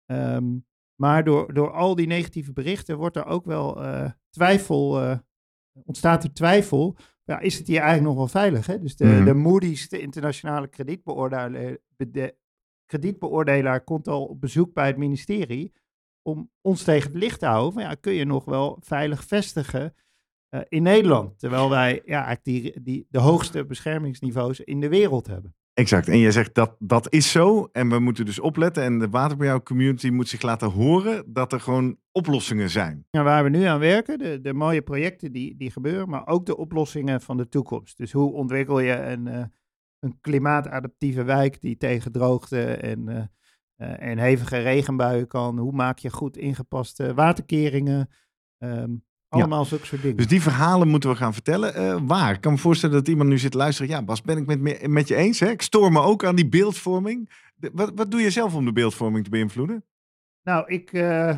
Um, 0.07 0.66
maar 0.94 1.25
door, 1.25 1.55
door 1.55 1.71
al 1.71 1.94
die 1.94 2.07
negatieve 2.07 2.53
berichten 2.53 2.97
wordt 2.97 3.16
er 3.16 3.27
ook 3.27 3.44
wel 3.44 3.83
twijfel, 4.31 5.18
ontstaat 5.85 6.25
er 6.25 6.33
twijfel. 6.33 6.97
Ja, 7.25 7.38
is 7.38 7.59
het 7.59 7.66
hier 7.66 7.81
eigenlijk 7.81 8.09
nog 8.09 8.16
wel 8.16 8.42
veilig? 8.42 8.66
Hè? 8.66 8.79
Dus 8.79 8.97
de, 8.97 9.05
mm 9.05 9.11
-hmm. 9.11 9.25
de 9.25 9.35
Moody's, 9.35 9.88
de 9.88 10.01
internationale 10.01 10.68
kredietbeoordelaar, 10.68 11.77
de 11.97 12.37
kredietbeoordelaar, 12.87 13.85
komt 13.85 14.09
al 14.09 14.25
op 14.25 14.40
bezoek 14.40 14.73
bij 14.73 14.87
het 14.87 14.97
ministerie 14.97 15.73
om 16.29 16.51
ons 16.61 16.83
tegen 16.83 17.11
het 17.11 17.21
licht 17.21 17.38
te 17.38 17.47
houden. 17.47 17.73
Van, 17.73 17.83
ja, 17.83 17.95
kun 17.95 18.12
je 18.12 18.25
nog 18.25 18.45
wel 18.45 18.79
veilig 18.81 19.25
vestigen 19.25 19.95
uh, 20.51 20.61
in 20.69 20.83
Nederland? 20.83 21.38
Terwijl 21.38 21.71
wij 21.71 22.03
ja, 22.05 22.25
eigenlijk 22.25 22.45
die, 22.45 22.83
die, 22.83 23.07
de 23.11 23.19
hoogste 23.19 23.64
beschermingsniveaus 23.64 24.61
in 24.61 24.81
de 24.81 24.88
wereld 24.88 25.27
hebben. 25.27 25.55
Exact. 25.75 26.09
En 26.09 26.19
jij 26.19 26.31
zegt 26.31 26.55
dat 26.55 26.77
dat 26.79 27.12
is 27.12 27.31
zo. 27.31 27.69
En 27.73 27.88
we 27.88 27.99
moeten 27.99 28.25
dus 28.25 28.41
opletten. 28.41 28.83
En 28.83 28.99
de 28.99 29.09
waterbouwcommunity 29.09 30.09
moet 30.09 30.29
zich 30.29 30.43
laten 30.43 30.71
horen 30.71 31.25
dat 31.27 31.53
er 31.53 31.61
gewoon 31.61 31.97
oplossingen 32.12 32.71
zijn. 32.71 33.07
Ja, 33.11 33.23
waar 33.23 33.45
we 33.45 33.51
nu 33.51 33.62
aan 33.62 33.79
werken, 33.79 34.19
de, 34.19 34.41
de 34.41 34.55
mooie 34.55 34.83
projecten 34.83 35.33
die, 35.33 35.57
die 35.57 35.71
gebeuren, 35.71 36.09
maar 36.09 36.27
ook 36.27 36.47
de 36.47 36.57
oplossingen 36.57 37.21
van 37.21 37.37
de 37.37 37.49
toekomst. 37.49 37.97
Dus 37.97 38.12
hoe 38.12 38.33
ontwikkel 38.33 38.81
je 38.81 38.93
een, 38.93 39.27
uh, 39.27 39.45
een 39.99 40.21
klimaatadaptieve 40.21 41.23
wijk 41.23 41.61
die 41.61 41.77
tegen 41.77 42.12
droogte 42.12 42.62
en, 42.62 43.09
uh, 43.09 43.17
uh, 43.17 43.23
en 43.79 44.19
hevige 44.19 44.59
regenbuien 44.59 45.27
kan? 45.27 45.59
Hoe 45.59 45.73
maak 45.73 45.99
je 45.99 46.11
goed 46.11 46.37
ingepaste 46.37 47.14
waterkeringen? 47.14 48.11
Um, 48.59 49.05
allemaal 49.29 49.62
ja. 49.62 49.69
zulke 49.69 49.87
soort 49.87 50.03
dingen. 50.03 50.17
Dus 50.17 50.27
die 50.27 50.43
verhalen 50.43 50.88
moeten 50.88 51.11
we 51.11 51.17
gaan 51.17 51.33
vertellen. 51.33 51.83
Uh, 51.83 51.99
waar? 52.07 52.35
Ik 52.35 52.41
kan 52.41 52.53
me 52.53 52.59
voorstellen 52.59 52.97
dat 52.97 53.09
iemand 53.09 53.29
nu 53.29 53.38
zit 53.38 53.51
te 53.51 53.59
luisteren. 53.59 53.91
Ja, 53.91 54.03
Bas, 54.03 54.23
ben 54.23 54.37
ik 54.37 54.47
met, 54.47 54.87
met 54.88 55.09
je 55.09 55.14
eens. 55.14 55.41
Hè? 55.41 55.49
Ik 55.49 55.62
stoor 55.62 55.93
me 55.93 56.01
ook 56.01 56.25
aan 56.25 56.37
die 56.37 56.49
beeldvorming. 56.49 57.47
De, 57.55 57.71
wat, 57.73 57.93
wat 57.95 58.11
doe 58.11 58.21
je 58.21 58.31
zelf 58.31 58.55
om 58.55 58.64
de 58.64 58.73
beeldvorming 58.73 59.25
te 59.25 59.31
beïnvloeden? 59.31 59.85
Nou, 60.43 60.73
ik... 60.73 60.93
Uh, 60.93 61.37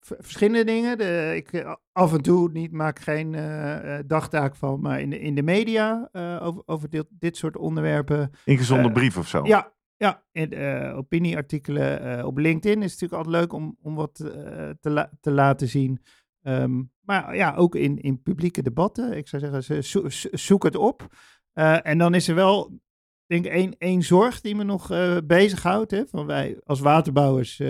verschillende 0.00 0.64
dingen. 0.64 0.98
De, 0.98 1.32
ik 1.36 1.76
af 1.92 2.12
en 2.12 2.22
toe 2.22 2.50
niet 2.52 2.72
maak 2.72 2.98
geen 2.98 3.32
uh, 3.32 3.98
dagtaak 4.06 4.56
van, 4.56 4.80
maar 4.80 5.00
in 5.00 5.10
de, 5.10 5.20
in 5.20 5.34
de 5.34 5.42
media 5.42 6.08
over, 6.42 6.62
over 6.66 6.90
dit, 6.90 7.06
dit 7.10 7.36
soort 7.36 7.56
onderwerpen. 7.56 8.30
Ingezonde 8.44 8.92
brief 8.92 9.16
of 9.16 9.28
zo? 9.28 9.44
Ja, 9.44 9.72
ja, 10.04 10.24
in, 10.32 10.58
opinieartikelen 10.94 12.26
op 12.26 12.38
LinkedIn 12.38 12.82
is 12.82 12.92
natuurlijk 12.92 13.12
altijd 13.12 13.42
leuk 13.42 13.52
om, 13.52 13.76
om 13.82 13.94
wat 13.94 14.14
te, 14.14 14.90
la 14.90 15.10
te 15.20 15.30
laten 15.30 15.68
zien. 15.68 16.00
Um, 16.42 16.92
maar 17.00 17.36
ja, 17.36 17.54
ook 17.54 17.74
in, 17.74 17.98
in 17.98 18.22
publieke 18.22 18.62
debatten. 18.62 19.16
Ik 19.16 19.28
zou 19.28 19.42
zeggen, 19.42 19.84
zo, 19.84 20.02
zoek 20.30 20.62
het 20.62 20.76
op. 20.76 21.06
En 21.82 21.98
dan 21.98 22.14
is 22.14 22.28
er 22.28 22.34
wel, 22.34 22.80
denk 23.26 23.44
ik, 23.44 23.52
één, 23.52 23.74
één 23.78 24.02
zorg 24.02 24.40
die 24.40 24.54
me 24.54 24.64
nog 24.64 24.88
bezighoudt. 25.24 25.90
Hè? 25.90 26.06
Van 26.06 26.26
wij 26.26 26.60
als 26.64 26.80
waterbouwers 26.80 27.62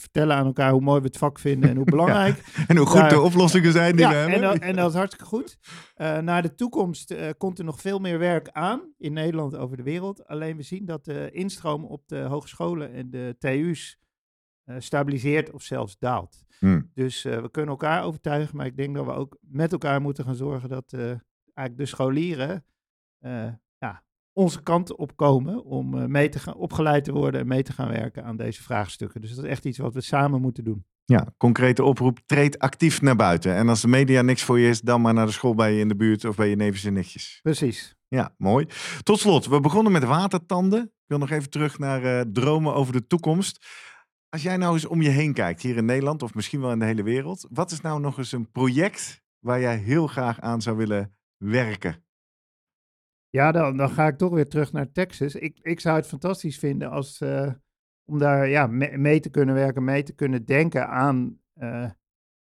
vertellen 0.00 0.36
aan 0.36 0.46
elkaar 0.46 0.70
hoe 0.70 0.80
mooi 0.80 1.00
we 1.00 1.06
het 1.06 1.16
vak 1.16 1.38
vinden 1.38 1.70
en 1.70 1.76
hoe 1.76 1.84
belangrijk. 1.96 2.36
ja, 2.36 2.66
en 2.68 2.76
hoe 2.76 2.86
goed 2.86 3.00
Daar, 3.00 3.08
de 3.08 3.20
oplossingen 3.20 3.72
zijn 3.72 3.96
die 3.96 4.04
ja, 4.04 4.10
we 4.10 4.16
hebben. 4.16 4.34
En 4.34 4.40
dat, 4.42 4.58
en 4.58 4.76
dat 4.76 4.90
is 4.90 4.96
hartstikke 4.96 5.26
goed. 5.26 5.58
naar 5.96 6.42
de 6.42 6.54
toekomst 6.54 7.14
komt 7.36 7.58
er 7.58 7.64
nog 7.64 7.80
veel 7.80 7.98
meer 7.98 8.18
werk 8.18 8.48
aan 8.48 8.92
in 8.98 9.12
Nederland 9.12 9.56
over 9.56 9.76
de 9.76 9.82
wereld. 9.82 10.26
Alleen 10.26 10.56
we 10.56 10.62
zien 10.62 10.84
dat 10.84 11.04
de 11.04 11.30
instroom 11.30 11.84
op 11.84 12.08
de 12.08 12.18
hogescholen 12.18 12.92
en 12.92 13.10
de 13.10 13.36
TU's 13.38 13.98
uh, 14.66 14.76
stabiliseert 14.78 15.50
of 15.50 15.62
zelfs 15.62 15.98
daalt. 15.98 16.44
Hmm. 16.58 16.90
Dus 16.94 17.24
uh, 17.24 17.40
we 17.40 17.50
kunnen 17.50 17.70
elkaar 17.70 18.04
overtuigen, 18.04 18.56
maar 18.56 18.66
ik 18.66 18.76
denk 18.76 18.94
dat 18.94 19.04
we 19.04 19.12
ook 19.12 19.38
met 19.40 19.72
elkaar 19.72 20.00
moeten 20.00 20.24
gaan 20.24 20.34
zorgen 20.34 20.68
dat 20.68 20.92
uh, 20.92 21.00
eigenlijk 21.54 21.76
de 21.76 21.86
scholieren 21.86 22.64
onze 24.36 24.62
kant 24.62 24.96
op 24.96 25.16
komen 25.16 25.64
om 25.64 26.10
mee 26.10 26.28
te 26.28 26.38
gaan, 26.38 26.54
opgeleid 26.54 27.04
te 27.04 27.12
worden 27.12 27.40
en 27.40 27.46
mee 27.46 27.62
te 27.62 27.72
gaan 27.72 27.88
werken 27.88 28.24
aan 28.24 28.36
deze 28.36 28.62
vraagstukken. 28.62 29.20
Dus 29.20 29.34
dat 29.34 29.44
is 29.44 29.50
echt 29.50 29.64
iets 29.64 29.78
wat 29.78 29.94
we 29.94 30.00
samen 30.00 30.40
moeten 30.40 30.64
doen. 30.64 30.84
Ja, 31.04 31.34
concrete 31.36 31.82
oproep, 31.82 32.18
treed 32.26 32.58
actief 32.58 33.00
naar 33.00 33.16
buiten. 33.16 33.54
En 33.54 33.68
als 33.68 33.80
de 33.80 33.88
media 33.88 34.22
niks 34.22 34.42
voor 34.42 34.58
je 34.58 34.68
is, 34.68 34.80
dan 34.80 35.00
maar 35.00 35.14
naar 35.14 35.26
de 35.26 35.32
school 35.32 35.54
bij 35.54 35.72
je 35.72 35.80
in 35.80 35.88
de 35.88 35.96
buurt 35.96 36.24
of 36.24 36.36
bij 36.36 36.48
je 36.48 36.56
neefjes 36.56 36.84
en 36.84 36.92
nichtjes. 36.92 37.38
Precies. 37.42 37.96
Ja, 38.08 38.34
mooi. 38.38 38.66
Tot 39.02 39.18
slot, 39.18 39.46
we 39.46 39.60
begonnen 39.60 39.92
met 39.92 40.04
watertanden. 40.04 40.82
Ik 40.82 41.06
wil 41.06 41.18
nog 41.18 41.30
even 41.30 41.50
terug 41.50 41.78
naar 41.78 42.30
dromen 42.32 42.74
over 42.74 42.92
de 42.92 43.06
toekomst. 43.06 43.66
Als 44.28 44.42
jij 44.42 44.56
nou 44.56 44.74
eens 44.74 44.86
om 44.86 45.02
je 45.02 45.08
heen 45.08 45.32
kijkt, 45.32 45.62
hier 45.62 45.76
in 45.76 45.84
Nederland 45.84 46.22
of 46.22 46.34
misschien 46.34 46.60
wel 46.60 46.72
in 46.72 46.78
de 46.78 46.84
hele 46.84 47.02
wereld, 47.02 47.46
wat 47.50 47.70
is 47.70 47.80
nou 47.80 48.00
nog 48.00 48.18
eens 48.18 48.32
een 48.32 48.50
project 48.50 49.22
waar 49.38 49.60
jij 49.60 49.76
heel 49.76 50.06
graag 50.06 50.40
aan 50.40 50.62
zou 50.62 50.76
willen 50.76 51.16
werken? 51.36 52.05
Ja, 53.36 53.52
dan, 53.52 53.76
dan 53.76 53.90
ga 53.90 54.06
ik 54.06 54.18
toch 54.18 54.32
weer 54.32 54.48
terug 54.48 54.72
naar 54.72 54.92
Texas. 54.92 55.34
Ik, 55.34 55.58
ik 55.62 55.80
zou 55.80 55.96
het 55.96 56.06
fantastisch 56.06 56.58
vinden 56.58 56.90
als, 56.90 57.20
uh, 57.20 57.52
om 58.04 58.18
daar 58.18 58.48
ja, 58.48 58.66
mee, 58.66 58.98
mee, 58.98 59.20
te 59.20 59.30
kunnen 59.30 59.54
werken, 59.54 59.84
mee 59.84 60.02
te 60.02 60.14
kunnen 60.14 60.44
denken 60.44 60.88
aan 60.88 61.40
uh, 61.54 61.90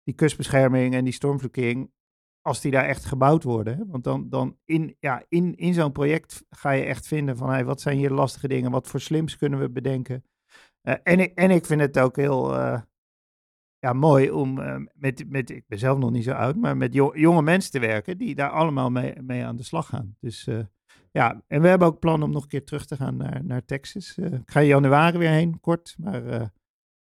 die 0.03 0.15
kustbescherming 0.15 0.95
en 0.95 1.05
die 1.05 1.13
stormvloedkering, 1.13 1.93
als 2.41 2.61
die 2.61 2.71
daar 2.71 2.85
echt 2.85 3.05
gebouwd 3.05 3.43
worden. 3.43 3.87
Want 3.89 4.05
dan, 4.05 4.29
dan 4.29 4.59
in, 4.65 4.97
ja, 5.01 5.25
in, 5.29 5.55
in 5.55 5.75
zo'n 5.75 5.93
project 5.93 6.45
ga 6.51 6.71
je 6.71 6.85
echt 6.85 7.07
vinden 7.07 7.37
van, 7.37 7.51
hey, 7.51 7.65
wat 7.65 7.81
zijn 7.81 7.97
hier 7.97 8.11
lastige 8.11 8.49
dingen, 8.49 8.71
wat 8.71 8.89
voor 8.89 9.01
slims 9.01 9.37
kunnen 9.37 9.59
we 9.59 9.71
bedenken. 9.71 10.25
Uh, 10.83 10.95
en, 11.03 11.21
ik, 11.21 11.35
en 11.35 11.51
ik 11.51 11.67
vind 11.67 11.81
het 11.81 11.99
ook 11.99 12.17
heel 12.17 12.55
ja, 13.79 13.93
mooi 13.93 14.31
om 14.31 14.55
met, 14.95 15.25
met, 15.29 15.51
ik 15.51 15.65
ben 15.67 15.79
zelf 15.79 15.99
nog 15.99 16.11
niet 16.11 16.25
zo 16.25 16.33
oud, 16.33 16.57
maar 16.57 16.77
met 16.77 16.95
jo 16.95 17.17
jonge 17.17 17.43
mensen 17.43 17.71
te 17.71 17.79
werken 17.79 18.19
die 18.19 18.35
daar 18.35 18.51
allemaal 18.51 18.91
mee, 18.91 19.23
mee 19.23 19.45
aan 19.45 19.57
de 19.57 19.63
slag 19.63 19.87
gaan. 19.87 20.17
Dus 20.21 20.49
ja, 21.11 21.43
en 21.47 21.63
we 21.63 21.69
hebben 21.69 21.89
ook 21.89 21.99
plan 21.99 22.23
om 22.23 22.31
nog 22.31 22.43
een 22.43 22.49
keer 22.49 22.65
terug 22.65 22.87
te 22.87 22.97
gaan 22.97 23.17
naar, 23.17 23.45
naar 23.45 23.65
Texas. 23.65 24.19
ik 24.19 24.51
ga 24.51 24.61
in 24.61 24.67
januari 24.67 25.19
weer 25.19 25.31
heen, 25.31 25.61
kort, 25.61 25.95
maar 25.99 26.53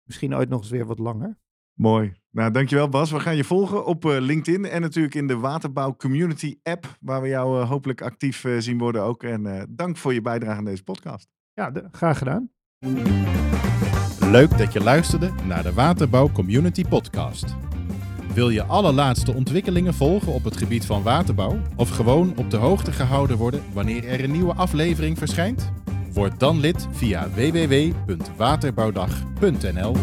misschien 0.03 0.35
ooit 0.35 0.49
nog 0.49 0.59
eens 0.59 0.69
weer 0.69 0.85
wat 0.85 0.99
langer. 0.99 1.39
Mooi. 1.73 2.13
Nou, 2.29 2.51
dankjewel 2.51 2.89
Bas. 2.89 3.11
We 3.11 3.19
gaan 3.19 3.35
je 3.35 3.43
volgen 3.43 3.85
op 3.85 4.05
uh, 4.05 4.19
LinkedIn 4.19 4.65
en 4.65 4.81
natuurlijk 4.81 5.15
in 5.15 5.27
de 5.27 5.37
Waterbouw 5.37 5.95
Community 5.95 6.59
app, 6.63 6.97
waar 6.99 7.21
we 7.21 7.27
jou 7.27 7.61
uh, 7.61 7.69
hopelijk 7.69 8.01
actief 8.01 8.43
uh, 8.43 8.59
zien 8.59 8.77
worden 8.77 9.03
ook. 9.03 9.23
En 9.23 9.67
dank 9.69 9.97
voor 9.97 10.13
je 10.13 10.21
bijdrage 10.21 10.57
aan 10.57 10.65
deze 10.65 10.83
podcast. 10.83 11.27
Ja, 11.53 11.71
de, 11.71 11.87
graag 11.91 12.17
gedaan. 12.17 12.51
Leuk 14.19 14.57
dat 14.57 14.73
je 14.73 14.79
luisterde 14.79 15.31
naar 15.45 15.63
de 15.63 15.73
Waterbouw 15.73 16.31
Community 16.31 16.83
Podcast. 16.83 17.55
Wil 18.33 18.49
je 18.49 18.63
alle 18.63 18.91
laatste 18.91 19.33
ontwikkelingen 19.33 19.93
volgen 19.93 20.33
op 20.33 20.43
het 20.43 20.57
gebied 20.57 20.85
van 20.85 21.03
waterbouw 21.03 21.57
of 21.75 21.89
gewoon 21.89 22.33
op 22.35 22.49
de 22.49 22.57
hoogte 22.57 22.91
gehouden 22.91 23.37
worden 23.37 23.63
wanneer 23.73 24.07
er 24.07 24.23
een 24.23 24.31
nieuwe 24.31 24.53
aflevering 24.53 25.17
verschijnt? 25.17 25.71
Word 26.13 26.39
dan 26.39 26.59
lid 26.59 26.87
via 26.91 27.29
www.waterbouwdag.nl. 27.29 29.95